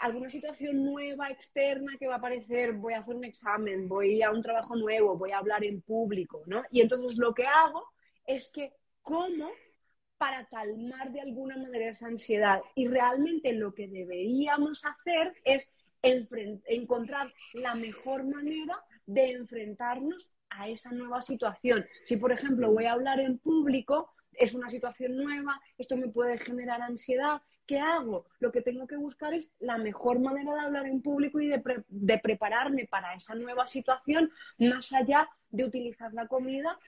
alguna 0.00 0.30
situación 0.30 0.84
nueva 0.84 1.28
externa 1.28 1.96
que 1.98 2.06
va 2.06 2.14
a 2.14 2.18
aparecer, 2.18 2.74
voy 2.74 2.92
a 2.92 3.00
hacer 3.00 3.16
un 3.16 3.24
examen, 3.24 3.88
voy 3.88 4.22
a 4.22 4.30
un 4.30 4.42
trabajo 4.42 4.76
nuevo, 4.76 5.18
voy 5.18 5.32
a 5.32 5.38
hablar 5.38 5.64
en 5.64 5.82
público, 5.82 6.44
¿no? 6.46 6.62
Y 6.70 6.82
entonces 6.82 7.18
lo 7.18 7.34
que 7.34 7.44
hago 7.44 7.82
es 8.24 8.48
que 8.52 8.72
como 9.02 9.50
para 10.18 10.44
calmar 10.46 11.10
de 11.12 11.20
alguna 11.20 11.56
manera 11.56 11.90
esa 11.90 12.06
ansiedad. 12.06 12.60
Y 12.74 12.88
realmente 12.88 13.52
lo 13.52 13.74
que 13.74 13.88
deberíamos 13.88 14.84
hacer 14.84 15.34
es 15.44 15.72
encontrar 16.02 17.32
la 17.54 17.74
mejor 17.74 18.24
manera 18.24 18.76
de 19.06 19.32
enfrentarnos 19.32 20.30
a 20.50 20.68
esa 20.68 20.90
nueva 20.90 21.22
situación. 21.22 21.86
Si, 22.06 22.16
por 22.16 22.32
ejemplo, 22.32 22.72
voy 22.72 22.84
a 22.84 22.92
hablar 22.92 23.20
en 23.20 23.38
público, 23.38 24.12
es 24.32 24.54
una 24.54 24.70
situación 24.70 25.16
nueva, 25.16 25.60
esto 25.76 25.96
me 25.96 26.08
puede 26.08 26.38
generar 26.38 26.80
ansiedad, 26.82 27.42
¿qué 27.68 27.78
hago? 27.78 28.24
Lo 28.40 28.50
que 28.50 28.62
tengo 28.62 28.86
que 28.86 28.96
buscar 28.96 29.34
es 29.34 29.52
la 29.60 29.76
mejor 29.76 30.18
manera 30.18 30.54
de 30.54 30.60
hablar 30.60 30.86
en 30.86 31.02
público 31.02 31.38
y 31.38 31.48
de, 31.48 32.18
prepararme 32.18 32.86
para 32.86 33.14
esa 33.14 33.34
nueva 33.34 33.66
situación, 33.66 34.32
más 34.58 34.90
allá 34.92 35.28
de 35.50 35.64
utilizar 35.64 36.12
la 36.14 36.26
comida 36.26 36.78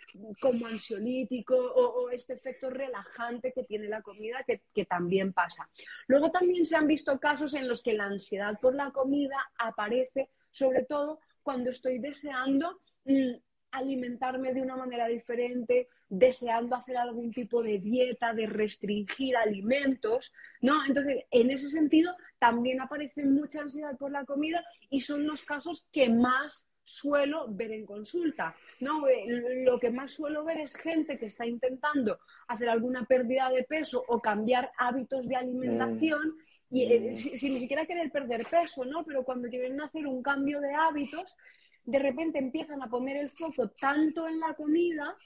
como 0.40 0.66
ansiolítico 0.66 1.54
o, 1.54 2.10
este 2.10 2.32
efecto 2.32 2.70
relajante 2.70 3.52
que 3.52 3.64
tiene 3.64 3.88
la 3.88 4.00
comida, 4.00 4.44
que, 4.44 4.84
también 4.86 5.34
pasa. 5.34 5.68
Luego 6.08 6.30
también 6.30 6.64
se 6.64 6.76
han 6.76 6.86
visto 6.86 7.20
casos 7.20 7.52
en 7.54 7.68
los 7.68 7.82
que 7.82 7.92
la 7.92 8.06
ansiedad 8.06 8.58
por 8.58 8.74
la 8.74 8.90
comida 8.90 9.36
aparece, 9.58 10.30
sobre 10.50 10.84
todo 10.84 11.20
cuando 11.42 11.70
estoy 11.70 11.98
deseando 11.98 12.80
mm, 13.04 13.34
alimentarme 13.72 14.52
de 14.54 14.62
una 14.62 14.76
manera 14.76 15.06
diferente, 15.06 15.88
deseando 16.08 16.76
hacer 16.76 16.96
algún 16.96 17.32
tipo 17.32 17.62
de 17.62 17.78
dieta, 17.78 18.34
de 18.34 18.46
restringir 18.46 19.36
alimentos, 19.36 20.32
¿no? 20.60 20.84
Entonces, 20.86 21.24
en 21.30 21.50
ese 21.50 21.68
sentido, 21.68 22.14
también 22.38 22.80
aparece 22.80 23.24
mucha 23.24 23.60
ansiedad 23.60 23.96
por 23.96 24.10
la 24.10 24.24
comida 24.24 24.64
y 24.88 25.00
son 25.00 25.26
los 25.26 25.42
casos 25.42 25.86
que 25.92 26.08
más 26.08 26.66
suelo 26.90 27.46
ver 27.48 27.70
en 27.72 27.86
consulta, 27.86 28.56
¿no? 28.80 29.06
Eh, 29.06 29.62
lo 29.64 29.78
que 29.78 29.90
más 29.90 30.12
suelo 30.12 30.44
ver 30.44 30.58
es 30.58 30.74
gente 30.74 31.18
que 31.18 31.26
está 31.26 31.46
intentando 31.46 32.18
hacer 32.48 32.68
alguna 32.68 33.04
pérdida 33.04 33.48
de 33.50 33.62
peso 33.62 34.04
o 34.08 34.20
cambiar 34.20 34.72
hábitos 34.76 35.28
de 35.28 35.36
alimentación 35.36 36.36
y 36.70 36.84
eh, 36.84 37.10
mm. 37.12 37.16
sin, 37.16 37.54
ni 37.54 37.60
siquiera 37.60 37.86
querer 37.86 38.10
perder 38.10 38.46
peso, 38.46 38.84
¿no? 38.84 39.04
Pero 39.04 39.24
cuando 39.24 39.48
quieren 39.48 39.80
hacer 39.80 40.06
un 40.06 40.22
cambio 40.22 40.60
de 40.60 40.74
hábitos, 40.74 41.36
de 41.84 41.98
repente 41.98 42.38
empiezan 42.38 42.82
a 42.82 42.88
poner 42.88 43.16
el 43.16 43.30
foco 43.30 43.68
tanto 43.70 44.28
en 44.28 44.40
la 44.40 44.54
comida 44.54 45.16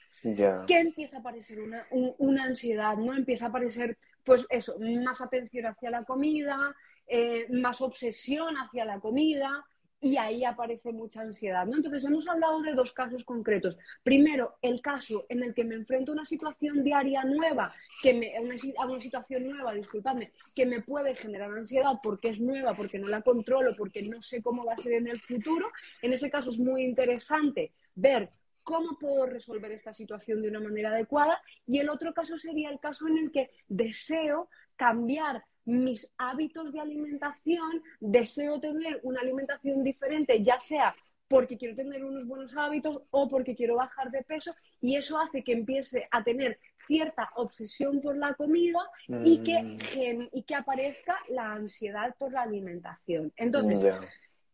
que 0.65 0.79
empieza 0.79 1.17
a 1.17 1.19
aparecer 1.19 1.59
una, 1.59 1.85
una, 2.17 2.43
ansiedad, 2.45 2.97
¿no? 2.97 3.13
Empieza 3.13 3.45
a 3.45 3.49
aparecer, 3.49 3.97
pues 4.23 4.45
eso, 4.49 4.75
más 4.79 5.21
atención 5.21 5.67
hacia 5.67 5.91
la 5.91 6.03
comida, 6.03 6.75
eh, 7.07 7.45
más 7.51 7.81
obsesión 7.81 8.55
hacia 8.55 8.85
la 8.85 8.99
comida, 8.99 9.65
y 10.05 10.17
ahí 10.17 10.45
aparece 10.45 10.93
mucha 10.93 11.21
ansiedad. 11.21 11.65
¿no? 11.65 11.77
Entonces, 11.77 12.05
hemos 12.05 12.27
hablado 12.27 12.61
de 12.61 12.73
dos 12.73 12.93
casos 12.93 13.23
concretos. 13.23 13.75
Primero, 14.03 14.55
el 14.61 14.79
caso 14.79 15.25
en 15.29 15.41
el 15.41 15.55
que 15.55 15.63
me 15.63 15.73
enfrento 15.73 16.11
a 16.11 16.13
una 16.13 16.25
situación 16.27 16.83
diaria 16.83 17.23
nueva, 17.23 17.73
que 18.03 18.13
me, 18.13 18.37
a, 18.37 18.41
una, 18.85 18.99
situación 18.99 19.49
nueva, 19.49 19.73
disculpadme, 19.73 20.31
que 20.53 20.67
me 20.67 20.83
puede 20.83 21.15
generar 21.15 21.49
ansiedad 21.49 21.93
porque 22.03 22.29
es 22.29 22.39
nueva, 22.39 22.75
porque 22.75 22.99
no 22.99 23.07
la 23.07 23.23
controlo, 23.23 23.75
porque 23.75 24.03
no 24.03 24.21
sé 24.21 24.43
cómo 24.43 24.63
va 24.63 24.73
a 24.73 24.77
ser 24.77 24.93
en 24.93 25.07
el 25.07 25.19
futuro. 25.19 25.71
En 26.03 26.13
ese 26.13 26.29
caso 26.29 26.51
es 26.51 26.59
muy 26.59 26.83
interesante 26.83 27.71
ver 27.95 28.29
cómo 28.61 28.99
puedo 28.99 29.25
resolver 29.25 29.71
esta 29.71 29.91
situación 29.91 30.43
de 30.43 30.49
una 30.49 30.59
manera 30.59 30.91
adecuada. 30.91 31.41
Y 31.65 31.79
el 31.79 31.89
otro 31.89 32.13
caso 32.13 32.37
sería 32.37 32.69
el 32.69 32.79
caso 32.79 33.07
en 33.07 33.17
el 33.17 33.31
que 33.31 33.49
deseo 33.69 34.49
cambiar 34.75 35.43
mis 35.65 36.09
hábitos 36.17 36.71
de 36.71 36.79
alimentación, 36.79 37.83
deseo 37.99 38.59
tener 38.59 38.99
una 39.03 39.21
alimentación 39.21 39.83
diferente, 39.83 40.43
ya 40.43 40.59
sea 40.59 40.95
porque 41.27 41.57
quiero 41.57 41.75
tener 41.75 42.03
unos 42.03 42.27
buenos 42.27 42.55
hábitos 42.55 43.01
o 43.09 43.27
porque 43.27 43.55
quiero 43.55 43.75
bajar 43.75 44.11
de 44.11 44.23
peso 44.23 44.53
y 44.79 44.95
eso 44.95 45.19
hace 45.19 45.43
que 45.43 45.53
empiece 45.53 46.07
a 46.11 46.23
tener 46.23 46.59
cierta 46.87 47.29
obsesión 47.35 47.99
por 47.99 48.15
la 48.15 48.35
comida 48.35 48.79
y, 49.23 49.43
que, 49.43 49.61
mm. 49.61 50.29
y 50.31 50.43
que 50.43 50.55
aparezca 50.55 51.17
la 51.29 51.53
ansiedad 51.53 52.15
por 52.19 52.31
la 52.31 52.43
alimentación. 52.43 53.33
Entonces, 53.37 53.95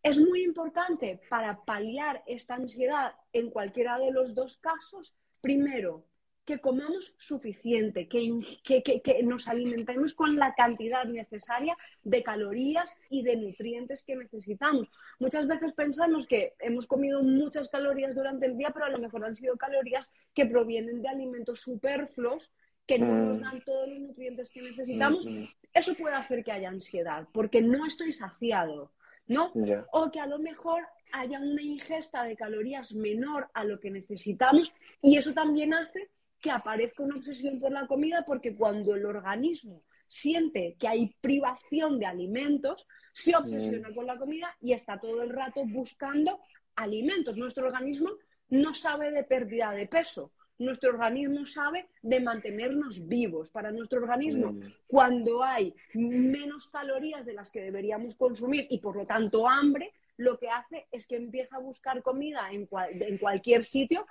es 0.03 0.17
muy 0.17 0.43
importante 0.43 1.19
para 1.29 1.59
paliar 1.63 2.23
esta 2.25 2.55
ansiedad 2.55 3.13
en 3.33 3.51
cualquiera 3.51 3.99
de 3.99 4.11
los 4.11 4.33
dos 4.33 4.57
casos, 4.57 5.13
primero, 5.41 6.05
que 6.51 6.59
comamos 6.59 7.15
suficiente, 7.17 8.09
que, 8.09 9.21
nos 9.23 9.47
alimentemos 9.47 10.13
con 10.13 10.35
la 10.35 10.53
cantidad 10.53 11.05
necesaria 11.05 11.77
de 12.03 12.21
calorías 12.23 12.93
y 13.09 13.23
de 13.23 13.37
nutrientes 13.37 14.03
que 14.03 14.17
necesitamos. 14.17 14.91
Muchas 15.17 15.47
veces 15.47 15.71
pensamos 15.71 16.27
que 16.27 16.55
hemos 16.59 16.87
comido 16.87 17.23
muchas 17.23 17.69
calorías 17.69 18.15
durante 18.15 18.47
el 18.47 18.57
día, 18.57 18.71
pero 18.73 18.85
a 18.85 18.89
lo 18.89 18.99
mejor 18.99 19.23
han 19.23 19.33
sido 19.33 19.55
calorías 19.55 20.11
que 20.33 20.45
provienen 20.45 21.01
de 21.01 21.07
alimentos 21.07 21.61
superfluos 21.61 22.51
que 22.85 22.99
no 22.99 23.15
nos 23.15 23.37
mm. 23.37 23.41
dan 23.41 23.61
todos 23.63 23.87
los 23.87 23.99
nutrientes 23.99 24.49
que 24.49 24.61
necesitamos. 24.61 25.25
Mm, 25.25 25.43
mm. 25.43 25.49
Eso 25.73 25.93
puede 25.93 26.15
hacer 26.15 26.43
que 26.43 26.51
haya 26.51 26.67
ansiedad, 26.67 27.29
porque 27.31 27.61
no 27.61 27.85
estoy 27.85 28.11
saciado, 28.11 28.91
¿no? 29.25 29.53
O 29.93 30.11
que 30.11 30.19
a 30.19 30.25
lo 30.25 30.37
mejor 30.37 30.83
haya 31.13 31.39
una 31.39 31.61
ingesta 31.61 32.25
de 32.25 32.35
calorías 32.35 32.93
menor 32.93 33.49
a 33.53 33.63
lo 33.63 33.79
que 33.79 33.89
necesitamos 33.89 34.73
y 35.01 35.17
eso 35.17 35.33
también 35.33 35.73
hace 35.73 36.09
que 36.41 36.51
aparezca 36.51 37.03
una 37.03 37.15
obsesión 37.15 37.59
por 37.59 37.71
la 37.71 37.87
comida 37.87 38.25
porque 38.25 38.55
cuando 38.55 38.95
el 38.95 39.05
organismo 39.05 39.83
siente 40.07 40.75
que 40.77 40.87
hay 40.87 41.15
privación 41.21 41.99
de 41.99 42.05
alimentos, 42.05 42.85
se 43.13 43.35
obsesiona 43.35 43.89
mm. 43.89 43.95
con 43.95 44.05
la 44.05 44.17
comida 44.17 44.55
y 44.59 44.73
está 44.73 44.99
todo 44.99 45.21
el 45.21 45.29
rato 45.29 45.63
buscando 45.65 46.39
alimentos. 46.75 47.37
Nuestro 47.37 47.67
organismo 47.67 48.09
no 48.49 48.73
sabe 48.73 49.11
de 49.11 49.23
pérdida 49.23 49.71
de 49.71 49.87
peso, 49.87 50.33
nuestro 50.57 50.91
organismo 50.91 51.45
sabe 51.45 51.87
de 52.01 52.19
mantenernos 52.19 53.07
vivos. 53.07 53.51
Para 53.51 53.71
nuestro 53.71 54.01
organismo, 54.01 54.53
mm. 54.53 54.59
cuando 54.87 55.43
hay 55.43 55.73
menos 55.93 56.67
calorías 56.67 57.25
de 57.25 57.33
las 57.33 57.49
que 57.49 57.61
deberíamos 57.61 58.15
consumir 58.15 58.67
y 58.69 58.79
por 58.79 58.95
lo 58.95 59.05
tanto 59.05 59.47
hambre, 59.47 59.91
lo 60.17 60.37
que 60.37 60.49
hace 60.49 60.87
es 60.91 61.07
que 61.07 61.15
empieza 61.15 61.55
a 61.55 61.59
buscar 61.59 62.03
comida 62.03 62.51
en, 62.51 62.67
en 62.91 63.17
cualquier 63.17 63.63
sitio 63.63 64.05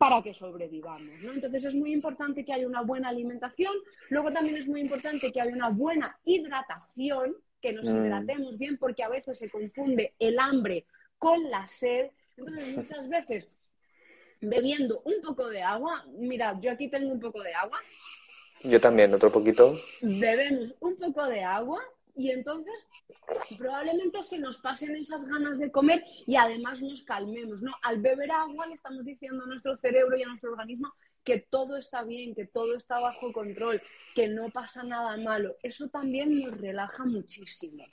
para 0.00 0.22
que 0.22 0.32
sobrevivamos. 0.32 1.20
¿no? 1.20 1.34
Entonces 1.34 1.62
es 1.62 1.74
muy 1.74 1.92
importante 1.92 2.42
que 2.42 2.54
haya 2.54 2.66
una 2.66 2.80
buena 2.80 3.10
alimentación, 3.10 3.74
luego 4.08 4.32
también 4.32 4.56
es 4.56 4.66
muy 4.66 4.80
importante 4.80 5.30
que 5.30 5.42
haya 5.42 5.52
una 5.52 5.68
buena 5.68 6.18
hidratación, 6.24 7.36
que 7.60 7.74
nos 7.74 7.84
mm. 7.84 8.06
hidratemos 8.06 8.56
bien, 8.56 8.78
porque 8.78 9.02
a 9.02 9.10
veces 9.10 9.36
se 9.36 9.50
confunde 9.50 10.14
el 10.18 10.38
hambre 10.38 10.86
con 11.18 11.50
la 11.50 11.68
sed. 11.68 12.12
Entonces 12.38 12.78
muchas 12.78 13.10
veces 13.10 13.48
bebiendo 14.40 15.02
un 15.04 15.20
poco 15.20 15.50
de 15.50 15.60
agua, 15.60 16.06
mirad, 16.16 16.56
yo 16.62 16.70
aquí 16.72 16.88
tengo 16.88 17.12
un 17.12 17.20
poco 17.20 17.42
de 17.42 17.52
agua. 17.52 17.78
Yo 18.62 18.80
también, 18.80 19.12
otro 19.12 19.30
poquito. 19.30 19.76
Bebemos 20.00 20.74
un 20.80 20.96
poco 20.96 21.26
de 21.26 21.42
agua 21.42 21.82
y 22.16 22.30
entonces 22.30 22.74
probablemente 23.58 24.22
se 24.22 24.38
nos 24.38 24.58
pasen 24.58 24.96
esas 24.96 25.24
ganas 25.26 25.58
de 25.58 25.70
comer 25.70 26.04
y 26.26 26.36
además 26.36 26.80
nos 26.82 27.02
calmemos, 27.02 27.62
¿no? 27.62 27.72
Al 27.82 28.00
beber 28.00 28.30
agua 28.30 28.66
le 28.66 28.74
estamos 28.74 29.04
diciendo 29.04 29.44
a 29.44 29.46
nuestro 29.46 29.76
cerebro 29.78 30.16
y 30.16 30.22
a 30.22 30.28
nuestro 30.28 30.50
organismo 30.52 30.92
que 31.24 31.40
todo 31.40 31.76
está 31.76 32.02
bien, 32.02 32.34
que 32.34 32.46
todo 32.46 32.76
está 32.76 32.98
bajo 32.98 33.32
control, 33.32 33.82
que 34.14 34.28
no 34.28 34.50
pasa 34.50 34.82
nada 34.82 35.16
malo. 35.16 35.56
Eso 35.62 35.88
también 35.88 36.38
nos 36.38 36.58
relaja 36.60 37.04
muchísimo. 37.04 37.84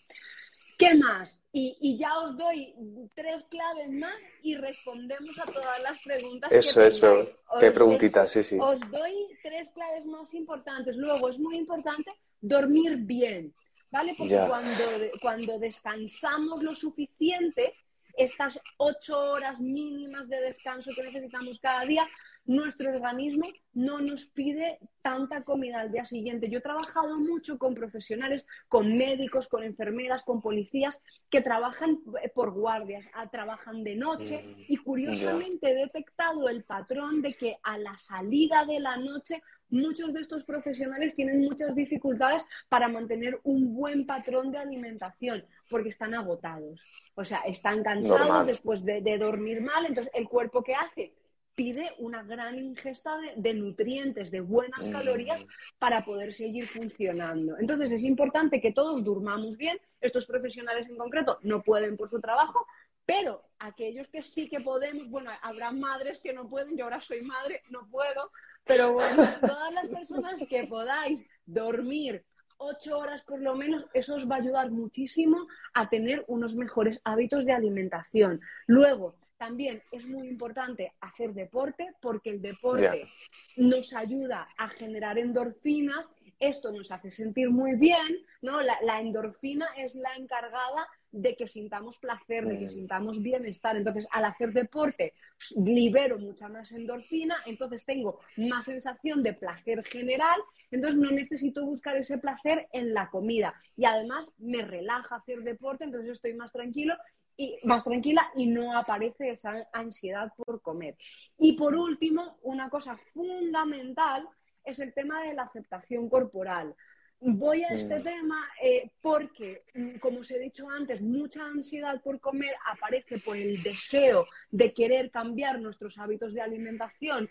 ¿Qué 0.78 0.94
más? 0.94 1.40
Y, 1.52 1.98
ya 1.98 2.20
os 2.20 2.38
doy 2.38 2.76
tres 3.16 3.44
claves 3.50 3.90
más 3.90 4.16
y 4.44 4.56
respondemos 4.56 5.38
a 5.40 5.52
todas 5.52 5.82
las 5.82 6.00
preguntas. 6.04 6.52
Eso, 6.52 6.80
que 6.80 6.88
eso. 6.88 7.30
Qué 7.60 7.72
preguntitas, 7.72 8.30
sí, 8.30 8.44
sí. 8.44 8.58
Os 8.62 8.80
doy 8.92 9.28
tres 9.42 9.68
claves 9.74 10.06
más 10.06 10.32
importantes. 10.36 10.96
Luego, 10.96 11.30
es 11.30 11.40
muy 11.40 11.56
importante 11.56 12.12
dormir 12.42 12.98
bien, 12.98 13.54
¿vale? 13.92 14.16
Porque 14.18 14.40
cuando, 14.48 14.84
cuando 15.22 15.60
descansamos 15.60 16.64
lo 16.64 16.76
suficiente, 16.76 17.74
estas 18.18 18.60
ocho 18.78 19.20
horas 19.20 19.60
mínimas 19.60 20.28
de 20.28 20.42
descanso 20.42 20.92
que 20.96 21.04
necesitamos 21.04 21.60
cada 21.60 21.86
día, 21.86 22.08
nuestro 22.46 22.90
organismo 22.90 23.48
no 23.74 24.00
nos 24.00 24.26
pide 24.26 24.80
tanta 25.04 25.44
comida 25.44 25.82
al 25.82 25.92
día 25.92 26.06
siguiente. 26.06 26.50
Yo 26.50 26.58
he 26.58 26.62
trabajado 26.62 27.20
mucho 27.20 27.60
con 27.60 27.76
profesionales, 27.76 28.48
con 28.68 28.98
médicos, 28.98 29.48
con 29.48 29.64
enfermeras, 29.64 30.24
con 30.24 30.42
policías 30.42 31.00
que 31.30 31.42
trabajan 31.42 32.00
eh, 32.24 32.30
por 32.30 32.52
guardias, 32.52 33.06
ah, 33.14 33.30
trabajan 33.30 33.84
de 33.84 33.96
noche 33.96 34.44
mm, 34.44 34.62
y 34.68 34.78
curiosamente 34.78 35.70
he 35.70 35.76
detectado 35.76 36.50
el 36.50 36.64
patrón 36.64 37.22
de 37.22 37.34
que 37.34 37.60
a 37.64 37.78
la 37.78 37.98
salida 38.00 38.66
de 38.66 38.80
la 38.80 38.98
noche 38.98 39.44
muchos 39.70 40.14
de 40.14 40.22
estos 40.22 40.44
profesionales 40.44 41.16
tienen 41.16 41.42
muchas 41.42 41.76
dificultades 41.76 42.44
para 42.70 42.88
mantener 42.88 43.40
un 43.44 43.76
buen 43.76 44.06
patrón 44.06 44.52
de 44.52 44.58
alimentación 44.58 45.46
porque 45.70 45.90
están 45.90 46.14
agotados. 46.14 46.86
O 47.16 47.24
sea, 47.24 47.40
están 47.42 47.84
cansados 47.84 48.48
después 48.48 48.84
de, 48.84 49.02
de 49.02 49.18
dormir 49.18 49.62
mal, 49.62 49.86
entonces 49.86 50.12
el 50.14 50.28
cuerpo 50.28 50.64
que 50.64 50.76
hace 50.76 51.14
pide 51.58 51.92
una 51.98 52.22
gran 52.22 52.60
ingesta 52.60 53.18
de, 53.36 53.54
nutrientes, 53.56 54.30
de 54.30 54.42
buenas 54.42 54.88
mm. 54.88 54.92
calorías 54.92 55.44
para 55.80 56.06
poder 56.06 56.32
seguir 56.32 56.68
funcionando. 56.68 57.58
Entonces 57.58 57.92
es 57.92 58.04
importante 58.04 58.62
que 58.62 58.72
todos 58.72 59.04
durmamos 59.04 59.58
bien. 59.58 59.80
Estos 60.00 60.28
profesionales 60.28 60.88
en 60.88 60.98
concreto 60.98 61.40
no 61.42 61.64
pueden 61.64 61.98
por 61.98 62.10
su 62.10 62.22
trabajo, 62.22 62.68
pero 63.08 63.42
aquellos 63.58 64.08
que 64.10 64.22
sí 64.22 64.48
que 64.48 64.60
podemos, 64.60 65.10
bueno, 65.10 65.32
habrá 65.42 65.72
madres 65.72 66.20
que 66.20 66.32
no 66.32 66.48
pueden, 66.48 66.78
yo 66.78 66.84
ahora 66.84 67.02
soy 67.02 67.24
madre, 67.24 67.64
no 67.72 67.88
puedo, 67.90 68.32
pero 68.68 68.94
bueno, 68.94 69.24
todas 69.42 69.74
las 69.74 69.88
personas 69.88 70.40
que 70.50 70.68
podáis 70.68 71.26
dormir 71.46 72.24
ocho 72.58 72.98
horas 72.98 73.24
por 73.24 73.42
lo 73.42 73.56
menos, 73.56 73.86
eso 73.94 74.16
os 74.16 74.30
va 74.30 74.36
a 74.36 74.40
ayudar 74.40 74.72
muchísimo 74.72 75.48
a 75.74 75.90
tener 75.90 76.24
unos 76.28 76.56
mejores 76.56 77.00
hábitos 77.04 77.46
de 77.46 77.54
alimentación. 77.54 78.42
Luego, 78.66 79.16
también 79.38 79.84
es 79.92 80.08
muy 80.08 80.28
importante 80.28 80.94
hacer 81.00 81.34
deporte 81.34 81.94
porque 82.02 82.32
el 82.32 82.42
deporte 82.42 83.08
nos 83.56 83.94
ayuda 83.94 84.48
a 84.58 84.70
generar 84.70 85.18
endorfinas, 85.18 86.10
esto 86.40 86.72
nos 86.72 86.92
hace 86.92 87.12
sentir 87.12 87.50
muy 87.50 87.76
bien, 87.76 88.26
¿no? 88.42 88.62
La, 88.62 89.00
endorfina 89.00 89.68
es 89.78 89.96
la 89.96 90.16
encargada 90.16 90.88
de 91.22 91.36
que 91.36 91.48
sintamos 91.48 91.98
placer, 91.98 92.46
de 92.46 92.60
que 92.60 92.66
mm. 92.68 92.72
sintamos 92.72 93.22
bienestar. 93.22 93.76
Entonces, 93.76 94.08
al 94.12 94.26
hacer 94.26 94.54
deporte, 94.54 95.14
libero 95.56 96.20
mucha 96.20 96.48
más 96.48 96.72
endorfina, 96.72 97.38
entonces 97.46 97.84
tengo 97.86 98.20
más 98.38 98.66
sensación 98.66 99.24
de 99.24 99.34
placer 99.34 99.84
general, 99.84 100.40
entonces 100.72 101.00
no 101.00 101.12
necesito 101.12 101.66
buscar 101.66 101.98
ese 101.98 102.18
placer 102.18 102.68
en 102.72 102.94
la 102.94 103.10
comida. 103.10 103.54
Y 103.76 103.86
además 103.86 104.30
me 104.38 104.62
relaja 104.62 105.16
hacer 105.16 105.42
deporte, 105.42 105.86
entonces 105.86 106.12
estoy 106.12 106.36
más 106.36 106.52
tranquilo 106.52 106.94
y 107.36 107.58
más 107.64 107.84
tranquila 107.84 108.32
y 108.36 108.48
no 108.48 108.78
aparece 108.78 109.32
esa 109.32 109.68
ansiedad 109.74 110.32
por 110.36 110.62
comer. 110.62 110.98
Y 111.38 111.54
por 111.54 111.76
último, 111.76 112.38
una 112.44 112.70
cosa 112.70 112.98
fundamental 113.14 114.28
es 114.64 114.80
el 114.80 114.94
tema 114.94 115.24
de 115.24 115.34
la 115.34 115.44
aceptación 115.44 116.10
corporal. 116.10 116.76
Voy 117.20 117.64
a 117.64 117.70
este 117.70 118.00
tema 118.02 118.48
eh, 118.62 118.92
porque, 119.02 119.64
mm, 119.74 119.96
como 119.98 120.20
os 120.20 120.30
he 120.30 120.38
dicho 120.38 120.70
antes, 120.70 121.02
mucha 121.02 121.46
ansiedad 121.46 122.00
por 122.02 122.20
comer 122.20 122.54
aparece 122.72 123.18
por 123.18 123.36
el 123.36 123.62
deseo 123.64 124.28
de 124.52 124.72
querer 124.72 125.10
cambiar 125.10 125.60
nuestros 125.60 125.98
hábitos 125.98 126.34
de 126.34 126.42
alimentación, 126.42 127.28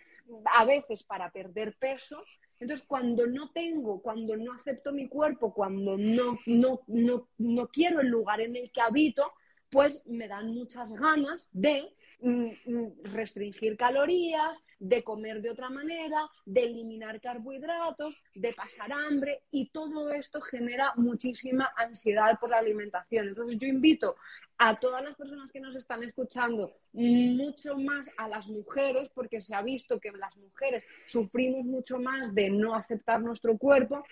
a 0.52 0.64
veces 0.64 1.04
para 1.04 1.30
perder 1.30 1.76
peso. 1.78 2.20
Entonces, 2.58 2.84
cuando 2.86 3.26
no 3.28 3.52
tengo, 3.52 4.02
cuando 4.02 4.36
no 4.36 4.54
acepto 4.54 4.92
mi 4.92 5.08
cuerpo, 5.08 5.54
cuando 5.54 5.96
no, 5.96 6.38
no, 6.46 6.80
no, 6.88 7.28
no 7.38 7.68
quiero 7.68 8.00
el 8.00 8.08
lugar 8.08 8.40
en 8.40 8.56
el 8.56 8.72
que 8.72 8.80
habito, 8.80 9.32
pues 9.70 10.02
me 10.06 10.26
dan 10.26 10.52
muchas 10.52 10.92
ganas 10.92 11.48
de 11.52 11.94
restringir 13.04 13.76
calorías, 13.76 14.56
de 14.78 15.02
comer 15.04 15.42
de 15.42 15.50
otra 15.50 15.70
manera, 15.70 16.28
de 16.44 16.64
eliminar 16.64 17.20
carbohidratos, 17.20 18.14
de 18.34 18.52
pasar 18.52 18.92
hambre 18.92 19.42
y 19.50 19.70
todo 19.70 20.10
esto 20.10 20.40
genera 20.40 20.92
muchísima 20.96 21.72
ansiedad 21.76 22.38
por 22.38 22.50
la 22.50 22.58
alimentación. 22.58 23.28
Entonces 23.28 23.58
yo 23.58 23.68
invito 23.68 24.16
a 24.58 24.78
todas 24.78 25.04
las 25.04 25.14
personas 25.16 25.52
que 25.52 25.60
nos 25.60 25.76
están 25.76 26.02
escuchando, 26.02 26.72
mucho 26.92 27.76
más 27.76 28.10
a 28.16 28.28
las 28.28 28.46
mujeres, 28.48 29.10
porque 29.14 29.40
se 29.40 29.54
ha 29.54 29.62
visto 29.62 30.00
que 30.00 30.12
las 30.12 30.36
mujeres 30.36 30.84
sufrimos 31.06 31.66
mucho 31.66 31.98
más 31.98 32.34
de 32.34 32.50
no 32.50 32.74
aceptar 32.74 33.20
nuestro 33.20 33.58
cuerpo, 33.58 34.04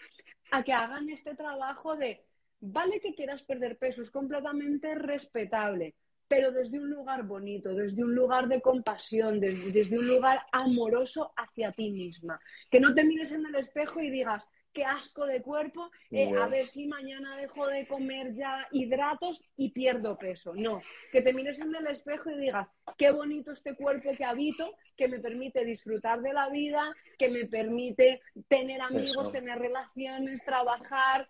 a 0.50 0.62
que 0.62 0.72
hagan 0.72 1.08
este 1.08 1.34
trabajo 1.34 1.96
de 1.96 2.22
Vale 2.66 2.98
que 2.98 3.14
quieras 3.14 3.42
perder 3.42 3.76
peso, 3.76 4.00
es 4.00 4.10
completamente 4.10 4.94
respetable, 4.94 5.94
pero 6.28 6.50
desde 6.52 6.78
un 6.78 6.90
lugar 6.90 7.24
bonito, 7.24 7.74
desde 7.74 8.02
un 8.02 8.14
lugar 8.14 8.48
de 8.48 8.60
compasión, 8.60 9.40
desde, 9.40 9.98
un 9.98 10.06
lugar 10.06 10.40
amoroso 10.52 11.32
hacia 11.36 11.72
ti 11.72 11.90
misma. 11.90 12.40
Que 12.70 12.80
no 12.80 12.94
te 12.94 13.04
mires 13.04 13.30
en 13.32 13.46
el 13.46 13.54
espejo 13.56 14.00
y 14.00 14.10
digas, 14.10 14.46
qué 14.72 14.84
asco 14.84 15.24
de 15.26 15.40
cuerpo, 15.40 15.90
eh, 16.10 16.32
a 16.36 16.48
ver 16.48 16.66
si 16.66 16.86
mañana 16.86 17.36
dejo 17.36 17.66
de 17.68 17.86
comer 17.86 18.34
ya 18.34 18.66
hidratos 18.72 19.40
y 19.56 19.70
pierdo 19.70 20.18
peso. 20.18 20.52
No, 20.54 20.82
que 21.12 21.22
te 21.22 21.32
mires 21.32 21.60
en 21.60 21.74
el 21.74 21.86
espejo 21.86 22.30
y 22.30 22.40
digas, 22.40 22.66
qué 22.98 23.12
bonito 23.12 23.52
este 23.52 23.76
cuerpo 23.76 24.10
que 24.16 24.24
habito, 24.24 24.74
que 24.96 25.06
me 25.06 25.20
permite 25.20 25.64
disfrutar 25.64 26.20
de 26.22 26.32
la 26.32 26.48
vida, 26.48 26.92
que 27.18 27.28
me 27.30 27.44
permite 27.44 28.20
tener 28.48 28.80
amigos, 28.80 29.30
tener 29.30 29.58
relaciones, 29.58 30.44
trabajar 30.44 31.28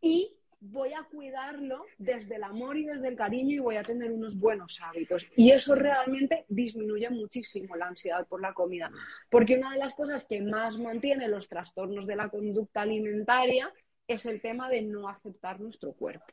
y 0.00 0.38
voy 0.70 0.92
a 0.94 1.02
cuidarlo 1.04 1.84
desde 1.98 2.36
el 2.36 2.42
amor 2.42 2.76
y 2.76 2.84
desde 2.84 3.08
el 3.08 3.16
cariño 3.16 3.56
y 3.56 3.58
voy 3.58 3.76
a 3.76 3.82
tener 3.82 4.10
unos 4.10 4.38
buenos 4.38 4.80
hábitos. 4.82 5.26
Y 5.36 5.50
eso 5.50 5.74
realmente 5.74 6.44
disminuye 6.48 7.10
muchísimo 7.10 7.76
la 7.76 7.88
ansiedad 7.88 8.26
por 8.26 8.40
la 8.40 8.54
comida. 8.54 8.90
Porque 9.30 9.56
una 9.56 9.72
de 9.72 9.78
las 9.78 9.94
cosas 9.94 10.24
que 10.24 10.40
más 10.40 10.78
mantiene 10.78 11.28
los 11.28 11.48
trastornos 11.48 12.06
de 12.06 12.16
la 12.16 12.28
conducta 12.28 12.82
alimentaria 12.82 13.72
es 14.08 14.26
el 14.26 14.40
tema 14.40 14.68
de 14.68 14.82
no 14.82 15.08
aceptar 15.08 15.60
nuestro 15.60 15.92
cuerpo. 15.92 16.26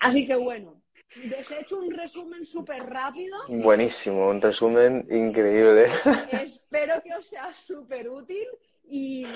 Así 0.00 0.26
que 0.26 0.34
bueno, 0.34 0.82
les 1.24 1.50
he 1.50 1.60
hecho 1.60 1.78
un 1.78 1.90
resumen 1.90 2.44
súper 2.44 2.82
rápido. 2.84 3.36
Buenísimo, 3.48 4.28
un 4.28 4.40
resumen 4.40 5.06
increíble. 5.10 5.86
Espero 6.32 7.02
que 7.02 7.14
os 7.14 7.26
sea 7.26 7.52
súper 7.52 8.08
útil 8.08 8.46
y 8.94 9.26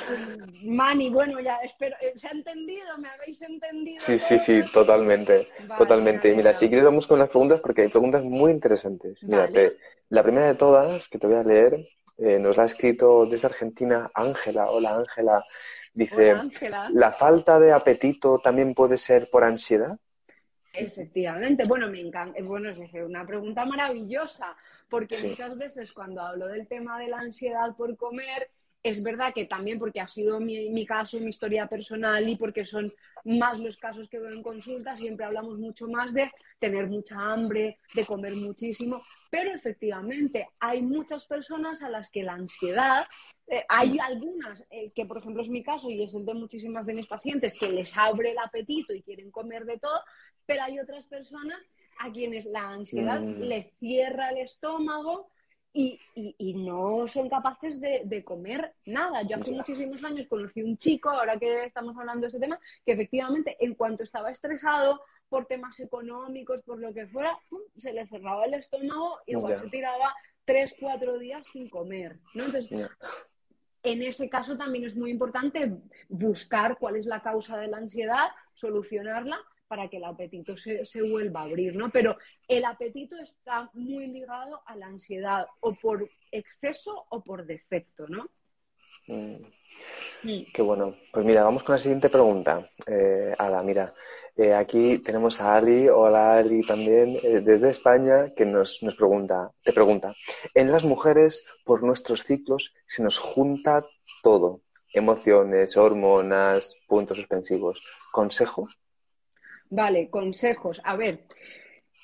Mani, 0.67 1.09
bueno, 1.09 1.41
ya 1.41 1.57
espero, 1.65 1.97
eh, 2.03 2.13
¿se 2.17 2.27
ha 2.27 2.31
entendido? 2.31 2.99
¿Me 2.99 3.09
habéis 3.09 3.41
entendido? 3.41 3.99
Sí, 3.99 4.19
sí, 4.19 4.39
sí, 4.39 4.63
totalmente, 4.71 5.49
totalmente. 5.79 6.35
Mira, 6.35 6.53
si 6.53 6.69
quieres 6.69 6.85
vamos 6.85 7.07
con 7.07 7.19
las 7.19 7.31
preguntas 7.31 7.61
porque 7.61 7.83
hay 7.83 7.89
preguntas 7.89 8.23
muy 8.23 8.53
interesantes. 8.53 9.23
Mira, 9.23 9.49
la 10.11 10.23
primera 10.23 10.49
de 10.49 10.57
todas 10.57 11.09
que 11.09 11.19
te 11.19 11.27
voy 11.27 11.37
a 11.37 11.43
leer 11.43 11.89
eh, 12.19 12.39
nos 12.39 12.59
la 12.59 12.65
ha 12.65 12.67
escrito 12.67 13.25
desde 13.25 13.47
Argentina 13.47 14.11
Ángela. 14.13 14.71
Hola 14.71 14.95
Ángela. 14.95 15.43
Dice, 15.95 16.35
¿la 16.91 17.13
falta 17.13 17.59
de 17.59 17.73
apetito 17.73 18.39
también 18.39 18.75
puede 18.75 18.99
ser 18.99 19.31
por 19.31 19.43
ansiedad? 19.43 19.97
Efectivamente, 20.75 21.65
bueno, 21.65 21.89
me 21.89 22.03
encanta, 22.03 22.39
bueno, 22.43 22.69
es 22.69 22.79
una 22.93 23.27
pregunta 23.27 23.65
maravillosa, 23.65 24.55
porque 24.91 25.17
muchas 25.27 25.57
veces 25.57 25.93
cuando 25.93 26.21
hablo 26.21 26.49
del 26.49 26.69
tema 26.69 26.99
de 26.99 27.09
la 27.09 27.21
ansiedad 27.21 27.75
por 27.75 27.97
comer, 27.97 28.51
es 28.89 29.03
verdad 29.03 29.33
que 29.35 29.47
también 29.47 29.79
porque 29.79 30.01
ha 30.01 30.09
sido 30.09 30.39
mi, 30.41 30.87
caso, 30.87 31.19
mi 31.21 31.31
historia 31.31 31.67
personal 31.67 32.29
y 32.29 32.37
porque 32.37 32.65
son 32.65 32.93
más 33.25 33.59
los 33.59 33.77
casos 33.77 34.09
que 34.09 34.19
veo 34.19 34.33
en 34.33 34.43
consulta, 34.43 34.97
siempre 34.97 35.27
hablamos 35.27 35.59
mucho 35.59 35.89
más 35.89 36.15
de 36.15 36.31
tener 36.59 36.87
mucha 36.87 37.17
hambre, 37.17 37.79
de 37.95 38.05
comer 38.05 38.35
muchísimo, 38.35 39.03
pero 39.31 39.53
efectivamente 39.53 40.49
hay 40.61 40.83
muchas 40.83 41.27
personas 41.27 41.83
a 41.83 41.91
las 41.91 42.11
que 42.11 42.23
la 42.23 42.35
ansiedad, 42.35 43.07
eh, 43.49 43.65
hay 43.69 43.99
algunas 43.99 44.63
eh, 44.71 44.93
que 44.95 45.07
por 45.07 45.19
ejemplo 45.19 45.43
es 45.43 45.49
mi 45.49 45.63
caso 45.63 45.91
y 45.91 46.03
es 46.03 46.15
el 46.15 46.25
de 46.25 46.35
muchísimas 46.35 46.87
de 46.87 46.95
mis 46.95 47.07
pacientes 47.07 47.59
que 47.59 47.69
les 47.69 47.97
abre 47.97 48.31
el 48.31 48.39
apetito 48.39 48.95
y 48.95 49.03
quieren 49.03 49.31
comer 49.31 49.65
de 49.65 49.79
todo, 49.79 50.01
pero 50.47 50.63
hay 50.63 50.79
otras 50.79 51.05
personas 51.07 51.59
a 51.99 52.13
quienes 52.13 52.45
la 52.45 52.71
ansiedad 52.71 53.21
mm. 53.21 53.41
les 53.41 53.73
cierra 53.79 54.31
el 54.31 54.39
estómago, 54.39 55.31
y, 55.73 56.55
no 56.55 57.07
son 57.07 57.29
capaces 57.29 57.81
de, 57.81 58.25
comer 58.25 58.75
nada. 58.87 59.23
Yo 59.23 59.37
hace 59.37 59.53
muchísimos 59.53 60.03
años 60.05 60.27
conocí 60.27 60.63
un 60.63 60.77
chico, 60.79 61.11
ahora 61.11 61.39
que 61.39 61.65
estamos 61.65 61.97
hablando 61.99 62.23
de 62.23 62.29
ese 62.29 62.41
tema, 62.41 62.59
que 62.85 62.93
efectivamente 62.93 63.57
en 63.61 63.75
cuanto 63.75 64.03
estaba 64.03 64.31
estresado 64.31 65.01
por 65.29 65.47
temas 65.47 65.79
económicos, 65.81 66.63
por 66.63 66.79
lo 66.79 66.95
que 66.95 67.07
fuera, 67.07 67.39
se 67.77 67.93
le 67.93 68.07
cerraba 68.07 68.47
el 68.47 68.55
estómago 68.55 69.19
y 69.27 69.33
igual 69.33 69.61
se 69.61 69.69
tiraba 69.69 70.15
tres, 70.45 70.75
cuatro 70.81 71.19
días 71.19 71.47
sin 71.47 71.69
comer. 71.69 72.19
¿no? 72.35 72.45
Entonces, 72.45 72.89
en 73.83 74.03
ese 74.03 74.29
caso 74.31 74.57
también 74.57 74.85
es 74.85 74.97
muy 74.97 75.11
importante 75.11 75.77
buscar 76.09 76.79
cuál 76.79 76.97
es 76.97 77.07
la 77.07 77.21
causa 77.21 77.59
de 77.59 77.69
la 77.69 77.79
ansiedad, 77.79 78.29
solucionarla 78.55 79.39
para 79.69 79.89
que 79.89 79.97
el 79.99 80.05
apetito 80.05 80.57
se, 80.57 80.85
vuelva 81.03 81.41
a 81.41 81.45
abrir, 81.45 81.77
¿no? 81.77 81.91
Pero 81.91 82.17
el 82.49 82.65
apetito 82.65 83.17
está 83.19 83.71
muy 83.75 84.07
ligado 84.07 84.63
a 84.67 84.77
la 84.77 84.87
ansiedad, 84.87 85.47
o 85.61 85.75
por 85.75 86.09
exceso 86.31 87.07
o 87.11 87.23
por 87.23 87.47
defecto, 87.47 88.07
¿no? 88.09 88.29
Mm. 89.09 89.37
Mm. 90.23 90.47
Qué 90.53 90.63
bueno. 90.63 90.95
Pues 91.13 91.25
mira, 91.25 91.43
vamos 91.45 91.63
con 91.63 91.75
la 91.75 91.79
siguiente 91.79 92.09
pregunta. 92.09 92.71
Eh, 92.87 93.35
Ada, 93.39 93.63
mira, 93.63 93.93
eh, 94.37 94.53
aquí 94.55 94.99
tenemos 94.99 95.41
a 95.41 95.57
Ali, 95.57 95.89
hola 95.89 96.37
Ali 96.37 96.63
también, 96.63 97.17
eh, 97.23 97.41
desde 97.41 97.71
España, 97.71 98.35
que 98.35 98.45
nos, 98.45 98.83
nos 98.83 98.95
pregunta, 98.95 99.51
te 99.63 99.73
pregunta, 99.73 100.15
en 100.55 100.71
las 100.71 100.85
mujeres, 100.85 101.47
por 101.65 101.83
nuestros 101.83 102.23
ciclos, 102.23 102.75
se 102.87 103.03
nos 103.03 103.19
junta 103.19 103.85
todo, 104.23 104.61
emociones, 104.93 105.77
hormonas, 105.77 106.77
puntos 106.87 107.17
suspensivos. 107.17 107.83
¿Consejo? 108.13 108.69
Vale, 109.71 110.09
consejos. 110.11 110.81
A 110.85 110.97
ver, 110.97 111.27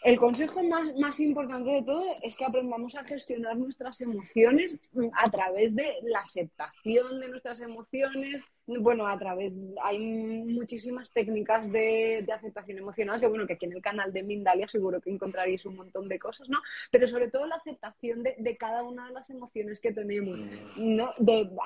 el 0.05 0.19
consejo 0.19 0.63
más, 0.65 0.95
más, 0.97 1.21
importante 1.21 1.71
de 1.71 1.83
todo 1.83 2.05
es 2.23 2.35
que 2.37 2.45
aprendamos 2.45 2.95
a 2.97 3.05
gestionar 3.05 3.57
nuestras 3.57 4.01
emociones 4.01 4.75
a 5.15 5.31
través 5.31 5.77
de 5.77 5.95
la 6.03 6.21
aceptación 6.21 7.21
de 7.21 7.29
nuestras 7.29 7.61
emociones, 7.61 8.43
bueno, 8.67 9.07
a 9.07 9.19
través, 9.19 9.53
hay 9.83 9.99
muchísimas 9.99 11.11
técnicas 11.11 11.71
de, 11.71 12.25
aceptación 12.33 12.79
emocional, 12.79 13.21
que 13.21 13.27
bueno, 13.27 13.47
que 13.47 13.55
aquí 13.55 13.67
en 13.67 13.73
el 13.73 13.83
canal 13.83 14.13
de 14.13 14.23
Mindalia 14.23 14.69
seguro 14.69 15.01
que 15.01 15.11
encontraréis 15.11 15.65
un 15.67 15.77
montón 15.77 16.09
de 16.09 16.19
cosas, 16.19 16.49
¿no? 16.49 16.61
Pero 16.91 17.07
sobre 17.09 17.29
todo 17.29 17.47
la 17.47 17.57
aceptación 17.57 18.23
de, 18.23 18.57
cada 18.59 18.83
una 18.83 19.09
de 19.09 19.15
las 19.15 19.29
emociones 19.31 19.81
que 19.81 19.93
tenemos, 19.93 20.39
¿no? 20.77 21.13